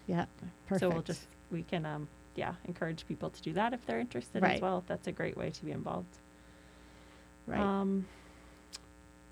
Yeah. 0.07 0.25
Perfect. 0.67 0.79
So 0.81 0.89
we'll 0.89 1.01
just 1.01 1.27
we 1.51 1.63
can 1.63 1.85
um 1.85 2.07
yeah 2.35 2.53
encourage 2.65 3.05
people 3.07 3.29
to 3.29 3.41
do 3.41 3.53
that 3.53 3.73
if 3.73 3.85
they're 3.85 3.99
interested 3.99 4.41
Right. 4.43 4.55
as 4.55 4.61
well. 4.61 4.83
That's 4.87 5.07
a 5.07 5.11
great 5.11 5.35
way 5.35 5.49
to 5.49 5.65
be 5.65 5.71
involved. 5.71 6.17
right. 7.47 7.59
Um, 7.59 8.05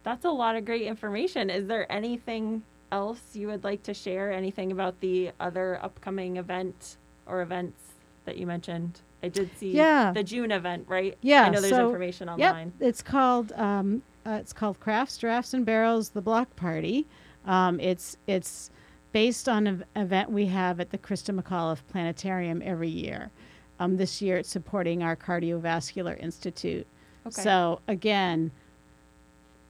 That's 0.03 0.25
a 0.25 0.29
lot 0.31 0.55
of 0.55 0.65
great 0.65 0.83
information. 0.83 1.49
Is 1.49 1.67
there 1.67 1.89
anything 1.91 2.63
else 2.91 3.21
you 3.35 3.47
would 3.47 3.63
like 3.63 3.83
to 3.83 3.93
share? 3.93 4.31
Anything 4.31 4.71
about 4.71 4.99
the 4.99 5.31
other 5.39 5.79
upcoming 5.83 6.37
event 6.37 6.97
or 7.27 7.41
events 7.41 7.79
that 8.25 8.37
you 8.37 8.47
mentioned? 8.47 9.01
I 9.21 9.27
did 9.27 9.49
see 9.57 9.71
Yeah. 9.73 10.11
the 10.13 10.23
June 10.23 10.51
event, 10.51 10.85
right? 10.87 11.17
Yeah, 11.21 11.43
I 11.43 11.49
know 11.49 11.59
there's 11.61 11.73
so- 11.73 11.85
information 11.87 12.29
online. 12.29 12.73
Yep, 12.79 12.87
it's 12.89 13.01
called 13.01 13.51
um, 13.53 14.01
uh, 14.29 14.35
it's 14.35 14.53
called 14.53 14.79
Crafts, 14.79 15.17
Drafts, 15.17 15.53
and 15.53 15.65
Barrels: 15.65 16.09
The 16.09 16.21
Block 16.21 16.55
Party. 16.55 17.07
Um, 17.45 17.79
it's 17.79 18.15
it's 18.27 18.69
based 19.11 19.49
on 19.49 19.65
an 19.65 19.85
event 19.95 20.29
we 20.29 20.45
have 20.45 20.79
at 20.79 20.91
the 20.91 20.97
Christa 20.97 21.37
McAuliffe 21.37 21.81
Planetarium 21.91 22.61
every 22.63 22.89
year. 22.89 23.31
Um, 23.79 23.97
this 23.97 24.21
year, 24.21 24.37
it's 24.37 24.49
supporting 24.49 25.01
our 25.01 25.15
Cardiovascular 25.15 26.21
Institute. 26.21 26.85
Okay. 27.25 27.41
So 27.41 27.81
again, 27.87 28.51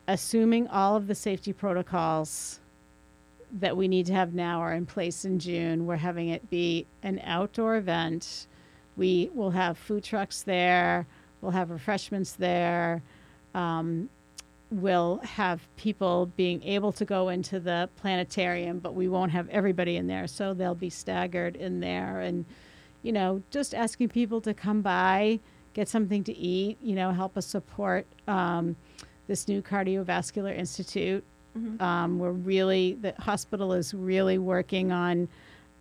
assuming 0.08 0.68
all 0.68 0.96
of 0.96 1.08
the 1.08 1.16
safety 1.16 1.54
protocols 1.54 2.60
that 3.52 3.78
we 3.78 3.88
need 3.88 4.06
to 4.08 4.14
have 4.14 4.34
now 4.34 4.60
are 4.60 4.74
in 4.74 4.86
place 4.86 5.26
in 5.26 5.40
June, 5.40 5.86
we're 5.86 5.96
having 5.96 6.30
it 6.30 6.50
be 6.50 6.86
an 7.02 7.22
outdoor 7.24 7.78
event. 7.78 8.48
We 8.98 9.30
will 9.34 9.52
have 9.52 9.78
food 9.78 10.04
trucks 10.04 10.42
there. 10.42 11.08
We'll 11.42 11.52
have 11.52 11.70
refreshments 11.70 12.34
there. 12.34 13.02
Um, 13.56 14.10
we'll 14.72 15.20
have 15.24 15.68
people 15.78 16.28
being 16.36 16.62
able 16.64 16.92
to 16.92 17.06
go 17.06 17.30
into 17.30 17.60
the 17.60 17.90
planetarium, 17.98 18.80
but 18.80 18.94
we 18.94 19.08
won't 19.08 19.32
have 19.32 19.50
everybody 19.50 19.96
in 19.96 20.08
there. 20.08 20.28
So 20.28 20.54
they'll 20.54 20.76
be 20.76 20.90
staggered 20.90 21.56
in 21.56 21.80
there. 21.80 22.22
And, 22.22 22.46
you 23.02 23.12
know, 23.12 23.42
just 23.50 23.74
asking 23.74 24.10
people 24.10 24.42
to 24.42 24.54
come 24.54 24.82
by, 24.82 25.40
get 25.74 25.88
something 25.88 26.24
to 26.26 26.38
eat, 26.38 26.78
you 26.82 26.96
know, 26.96 27.12
help 27.12 27.36
us 27.36 27.48
support 27.48 28.06
um, 28.28 28.76
this 29.28 29.48
new 29.48 29.62
cardiovascular 29.62 30.56
institute. 30.56 31.24
Mhm. 31.58 31.82
Um, 31.82 32.20
we're 32.20 32.32
really, 32.32 32.94
the 32.94 33.14
hospital 33.20 33.74
is 33.74 33.94
really 33.94 34.38
working 34.38 34.92
on, 34.92 35.28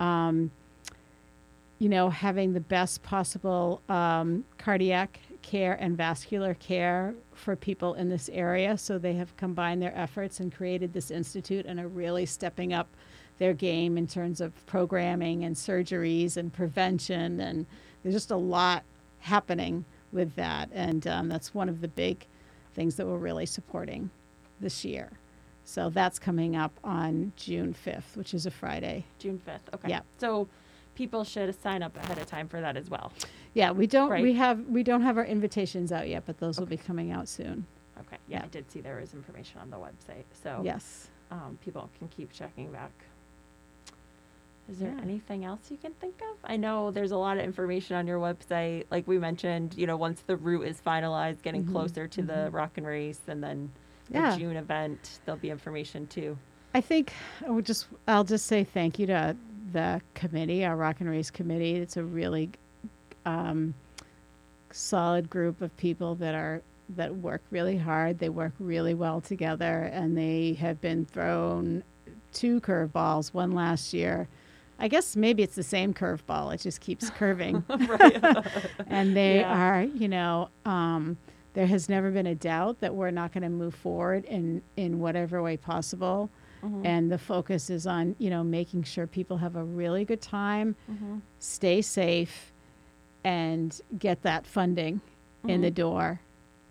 um, 0.00 0.50
you 1.78 1.90
know, 1.90 2.08
having 2.08 2.54
the 2.54 2.60
best 2.60 3.02
possible 3.02 3.82
um, 3.88 4.44
cardiac 4.56 5.20
care 5.48 5.78
and 5.80 5.96
vascular 5.96 6.52
care 6.52 7.14
for 7.32 7.56
people 7.56 7.94
in 7.94 8.10
this 8.10 8.28
area. 8.34 8.76
So 8.76 8.98
they 8.98 9.14
have 9.14 9.34
combined 9.38 9.80
their 9.80 9.96
efforts 9.96 10.40
and 10.40 10.54
created 10.54 10.92
this 10.92 11.10
institute 11.10 11.64
and 11.64 11.80
are 11.80 11.88
really 11.88 12.26
stepping 12.26 12.74
up 12.74 12.86
their 13.38 13.54
game 13.54 13.96
in 13.96 14.06
terms 14.06 14.42
of 14.42 14.52
programming 14.66 15.44
and 15.44 15.56
surgeries 15.56 16.36
and 16.36 16.52
prevention. 16.52 17.40
And 17.40 17.64
there's 18.02 18.14
just 18.14 18.30
a 18.30 18.36
lot 18.36 18.84
happening 19.20 19.86
with 20.12 20.34
that. 20.36 20.68
And 20.70 21.06
um, 21.06 21.28
that's 21.30 21.54
one 21.54 21.70
of 21.70 21.80
the 21.80 21.88
big 21.88 22.26
things 22.74 22.96
that 22.96 23.06
we're 23.06 23.16
really 23.16 23.46
supporting 23.46 24.10
this 24.60 24.84
year. 24.84 25.08
So 25.64 25.88
that's 25.88 26.18
coming 26.18 26.56
up 26.56 26.78
on 26.84 27.32
June 27.36 27.74
5th, 27.86 28.16
which 28.16 28.34
is 28.34 28.44
a 28.44 28.50
Friday. 28.50 29.06
June 29.18 29.40
5th. 29.46 29.74
Okay. 29.74 29.88
Yeah. 29.88 30.00
So 30.18 30.46
people 30.94 31.24
should 31.24 31.58
sign 31.62 31.82
up 31.82 31.96
ahead 31.96 32.18
of 32.18 32.26
time 32.26 32.48
for 32.48 32.60
that 32.60 32.76
as 32.76 32.90
well. 32.90 33.12
Yeah, 33.58 33.72
we 33.72 33.88
don't 33.88 34.08
Right. 34.08 34.22
we 34.22 34.34
have 34.34 34.64
we 34.68 34.84
don't 34.84 35.02
have 35.02 35.18
our 35.18 35.24
invitations 35.24 35.90
out 35.90 36.08
yet, 36.08 36.22
but 36.26 36.38
those 36.38 36.58
will 36.60 36.66
be 36.66 36.76
coming 36.76 37.10
out 37.10 37.26
soon. 37.26 37.66
Okay. 37.98 38.16
Yeah, 38.28 38.38
Yeah. 38.38 38.44
I 38.44 38.48
did 38.48 38.70
see 38.70 38.80
there 38.80 39.00
was 39.00 39.14
information 39.14 39.60
on 39.60 39.68
the 39.70 39.76
website. 39.76 40.22
So 40.44 40.60
Yes. 40.64 41.08
um, 41.32 41.58
people 41.64 41.90
can 41.98 42.06
keep 42.06 42.32
checking 42.32 42.70
back. 42.70 42.92
Is 44.70 44.78
there 44.78 44.92
Yeah. 44.94 45.02
anything 45.02 45.44
else 45.44 45.70
you 45.72 45.76
can 45.76 45.92
think 45.94 46.20
of? 46.30 46.36
I 46.44 46.56
know 46.56 46.92
there's 46.92 47.10
a 47.10 47.16
lot 47.16 47.36
of 47.36 47.42
information 47.42 47.96
on 47.96 48.06
your 48.06 48.20
website. 48.20 48.84
Like 48.92 49.08
we 49.08 49.18
mentioned, 49.18 49.74
you 49.76 49.86
know, 49.88 49.96
once 49.96 50.20
the 50.20 50.36
route 50.36 50.66
is 50.66 50.80
finalized, 50.80 51.42
getting 51.42 51.64
Mhm, 51.64 51.72
closer 51.72 52.06
to 52.06 52.22
the 52.22 52.50
rock 52.52 52.76
and 52.78 52.86
race, 52.86 53.22
and 53.26 53.42
then 53.42 53.72
the 54.10 54.36
June 54.38 54.56
event, 54.56 55.18
there'll 55.24 55.40
be 55.40 55.50
information 55.50 56.06
too. 56.06 56.38
I 56.74 56.80
think 56.80 57.12
I 57.44 57.50
would 57.50 57.66
just 57.66 57.88
I'll 58.06 58.24
just 58.24 58.46
say 58.46 58.62
thank 58.62 58.98
you 59.00 59.06
to 59.06 59.36
the 59.72 60.00
committee, 60.14 60.64
our 60.64 60.76
Rock 60.76 61.00
and 61.00 61.10
Race 61.10 61.30
committee. 61.30 61.74
It's 61.74 61.96
a 61.96 62.04
really 62.04 62.50
um, 63.28 63.74
solid 64.70 65.28
group 65.30 65.60
of 65.62 65.76
people 65.76 66.14
that 66.16 66.34
are 66.34 66.62
that 66.96 67.14
work 67.16 67.42
really 67.50 67.76
hard. 67.76 68.18
They 68.18 68.28
work 68.30 68.52
really 68.58 68.94
well 68.94 69.20
together, 69.20 69.90
and 69.92 70.16
they 70.16 70.54
have 70.54 70.80
been 70.80 71.04
thrown 71.04 71.82
two 72.32 72.60
curveballs. 72.60 73.34
One 73.34 73.52
last 73.52 73.92
year. 73.92 74.28
I 74.80 74.86
guess 74.86 75.16
maybe 75.16 75.42
it's 75.42 75.56
the 75.56 75.64
same 75.64 75.92
curveball. 75.92 76.54
It 76.54 76.60
just 76.60 76.80
keeps 76.80 77.10
curving. 77.20 77.64
and 78.86 79.16
they 79.16 79.40
Yeah. 79.40 79.58
are, 79.60 79.82
you 79.82 80.08
know, 80.08 80.50
um, 80.64 81.16
there 81.54 81.66
has 81.66 81.88
never 81.88 82.10
been 82.12 82.26
a 82.28 82.34
doubt 82.36 82.78
that 82.80 82.94
we're 82.94 83.10
not 83.10 83.32
going 83.32 83.42
to 83.42 83.48
move 83.48 83.74
forward 83.74 84.24
in 84.26 84.62
in 84.76 85.00
whatever 85.00 85.42
way 85.42 85.56
possible. 85.56 86.30
Mhm. 86.62 86.86
And 86.86 87.10
the 87.10 87.18
focus 87.18 87.70
is 87.70 87.86
on, 87.86 88.14
you 88.18 88.30
know, 88.30 88.42
making 88.44 88.84
sure 88.84 89.06
people 89.06 89.36
have 89.38 89.56
a 89.56 89.64
really 89.64 90.04
good 90.04 90.20
time, 90.22 90.74
Mhm. 90.90 91.20
stay 91.38 91.82
safe, 91.82 92.52
and 93.24 93.80
get 93.98 94.22
that 94.22 94.46
funding 94.46 95.00
in 95.46 95.60
the 95.60 95.70
Mhm. 95.70 95.74
door 95.74 96.20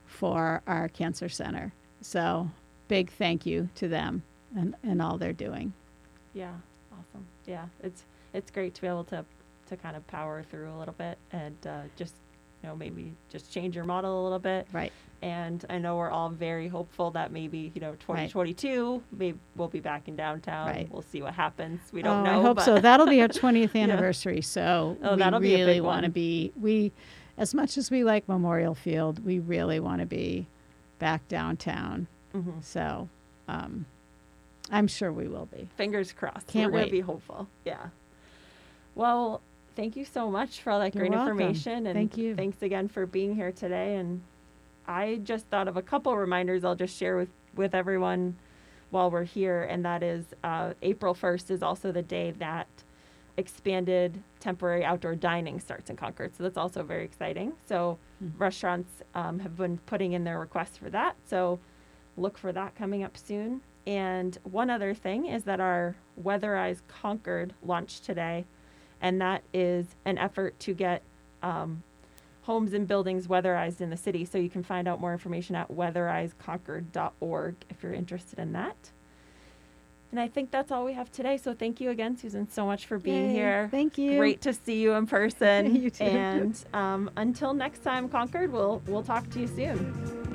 for 0.06 0.62
our 0.68 0.88
cancer 0.90 1.30
center. 1.30 1.74
So, 2.02 2.50
big 2.88 3.10
thank 3.12 3.46
you 3.46 3.70
to 3.76 3.88
them 3.88 4.24
and, 4.56 4.76
and 4.84 5.02
all 5.02 5.18
they're 5.18 5.34
doing. 5.34 5.74
Yeah, 6.34 6.54
awesome. 6.92 7.26
Yeah, 7.46 7.66
it's 7.82 8.04
it's 8.34 8.52
great 8.52 8.74
to 8.76 8.82
be 8.82 8.88
able 8.88 9.04
to 9.06 9.26
to 9.68 9.78
kind 9.78 9.96
of 9.98 10.06
power 10.08 10.44
through 10.44 10.72
a 10.72 10.78
little 10.78 10.94
bit 10.94 11.18
and 11.32 11.56
uh, 11.68 11.82
just 11.98 12.16
you 12.63 12.70
know 12.70 12.76
maybe 12.76 13.13
just 13.30 13.52
change 13.52 13.76
your 13.76 13.86
model 13.86 14.22
a 14.22 14.24
little 14.24 14.39
bit. 14.39 14.67
Right. 14.72 14.91
And 15.22 15.65
I 15.70 15.80
know 15.80 15.98
we're 15.98 16.12
all 16.12 16.30
very 16.30 16.67
hopeful 16.67 17.10
that 17.12 17.32
maybe 17.32 17.72
you 17.74 17.82
know 17.82 17.93
2022 17.93 19.02
maybe 19.12 19.38
we'll 19.56 19.67
be 19.67 19.80
back 19.80 20.08
in 20.08 20.15
downtown. 20.15 20.67
Right. 20.67 20.88
We'll 20.91 21.02
see 21.02 21.22
what 21.22 21.34
happens. 21.34 21.80
We 21.91 22.02
don't 22.02 22.20
oh, 22.20 22.24
know. 22.32 22.39
I 22.39 22.43
hope 22.43 22.62
so. 22.62 22.80
That'll 22.80 23.08
be 23.08 23.22
our 23.22 23.28
20th 23.30 23.74
Yeah. 23.74 23.82
anniversary. 23.84 24.41
So 24.41 24.98
Oh, 25.02 25.12
we 25.13 25.20
that'll 25.20 25.39
really 25.39 25.82
want 25.82 26.04
to 26.04 26.10
be 26.12 26.52
we, 26.60 26.91
as 27.38 27.54
much 27.54 27.78
as 27.78 27.89
we 27.89 28.04
like 28.04 28.28
Memorial 28.28 28.76
Field, 28.76 29.24
we 29.26 29.39
really 29.39 29.80
want 29.80 30.02
to 30.02 30.06
be 30.08 30.48
back 31.00 31.28
downtown. 31.28 32.08
Mhm. 32.36 32.63
So 32.63 33.10
um, 33.48 33.86
I'm 34.72 34.88
sure 34.88 35.12
we 35.12 35.28
will 35.28 35.46
be. 35.48 35.70
Fingers 35.78 36.12
crossed. 36.12 36.48
Can't 36.48 36.72
we're 36.72 36.80
wait. 36.82 36.91
be 36.91 37.00
hopeful. 37.00 37.48
Yeah. 37.65 37.88
Well, 38.96 39.41
thank 39.78 39.96
you 39.96 40.04
so 40.04 40.30
much 40.30 40.62
for 40.62 40.72
all 40.72 40.80
that 40.80 40.94
You're 40.94 41.04
great 41.08 41.12
welcome. 41.12 41.40
information 41.40 41.86
and 41.88 41.96
Thank 41.96 42.18
you. 42.18 42.36
thanks 42.36 42.62
again 42.62 42.90
for 42.90 43.06
being 43.06 43.34
here 43.36 43.52
today 43.54 43.96
and 43.96 44.22
I 44.88 45.22
just 45.24 45.46
thought 45.48 45.68
of 45.70 45.78
a 45.78 45.82
couple 45.82 46.18
reminders 46.18 46.66
I'll 46.66 46.76
just 46.76 46.98
share 46.98 47.16
with 47.16 47.30
with 47.56 47.74
everyone 47.76 48.36
while 48.90 49.10
we're 49.12 49.24
here 49.24 49.63
and 49.63 49.86
that 49.86 50.02
is 50.04 50.26
uh, 50.44 50.74
April 50.82 51.13
1st 51.13 51.52
is 51.52 51.63
also 51.63 51.92
the 51.92 52.02
day 52.02 52.32
that 52.40 52.68
expanded 53.38 54.22
temporary 54.40 54.84
outdoor 54.84 55.13
dining 55.16 55.60
starts 55.60 55.90
in 55.92 55.96
Concord. 55.96 56.36
So 56.36 56.42
that's 56.44 56.58
also 56.58 56.82
very 56.84 57.04
exciting. 57.06 57.54
So 57.68 58.00
Mhm. 58.24 58.32
restaurants 58.40 59.04
um, 59.13 59.38
have 59.40 59.56
been 59.56 59.78
putting 59.86 60.13
in 60.13 60.24
their 60.24 60.40
requests 60.40 60.76
for 60.78 60.90
that. 60.90 61.16
So 61.26 61.60
look 62.18 62.36
for 62.38 62.52
that 62.52 62.74
coming 62.76 63.04
up 63.04 63.16
soon. 63.16 63.62
And 63.86 64.38
one 64.44 64.70
other 64.72 64.94
thing 64.96 65.28
is 65.28 65.44
that 65.44 65.60
our 65.60 65.96
Weatherize 66.22 66.82
Concord 66.88 67.54
launched 67.62 68.04
today, 68.06 68.46
and 69.02 69.22
that 69.22 69.44
is 69.54 69.88
an 70.06 70.18
effort 70.18 70.60
to 70.62 70.74
get 70.74 71.04
um, 71.44 71.84
homes 72.44 72.74
and 72.74 72.88
buildings 72.88 73.28
weatherized 73.28 73.82
in 73.82 73.90
the 73.90 73.98
city. 73.98 74.26
So 74.26 74.38
you 74.38 74.50
can 74.50 74.64
find 74.64 74.88
out 74.88 75.02
more 75.02 75.12
information 75.12 75.56
at 75.56 75.70
weatherizeconcord.org 75.70 77.56
if 77.70 77.84
you're 77.84 77.94
interested 77.94 78.40
in 78.40 78.54
that. 78.54 78.92
And 80.12 80.20
I 80.22 80.30
think 80.30 80.52
that's 80.52 80.72
all 80.72 80.86
we 80.86 80.94
have 80.94 81.12
today. 81.12 81.36
So 81.38 81.54
thank 81.54 81.82
you 81.82 81.90
again, 81.90 82.16
Susan, 82.16 82.50
so 82.50 82.66
much 82.66 82.86
for 82.86 82.98
being 82.98 83.26
Yay. 83.26 83.34
here. 83.34 83.68
Thank 83.70 83.98
you. 83.98 84.18
Great 84.18 84.42
to 84.42 84.54
see 84.54 84.80
you 84.80 84.94
in 84.94 85.06
person. 85.06 85.76
You 85.78 85.90
too. 85.90 86.06
And 86.06 86.66
um, 86.74 87.12
until 87.18 87.54
next 87.54 87.84
time, 87.84 88.08
Concord, 88.08 88.52
we'll 88.52 88.82
we'll 88.88 89.04
talk 89.04 89.30
to 89.32 89.40
you 89.42 89.48
soon. 89.48 90.27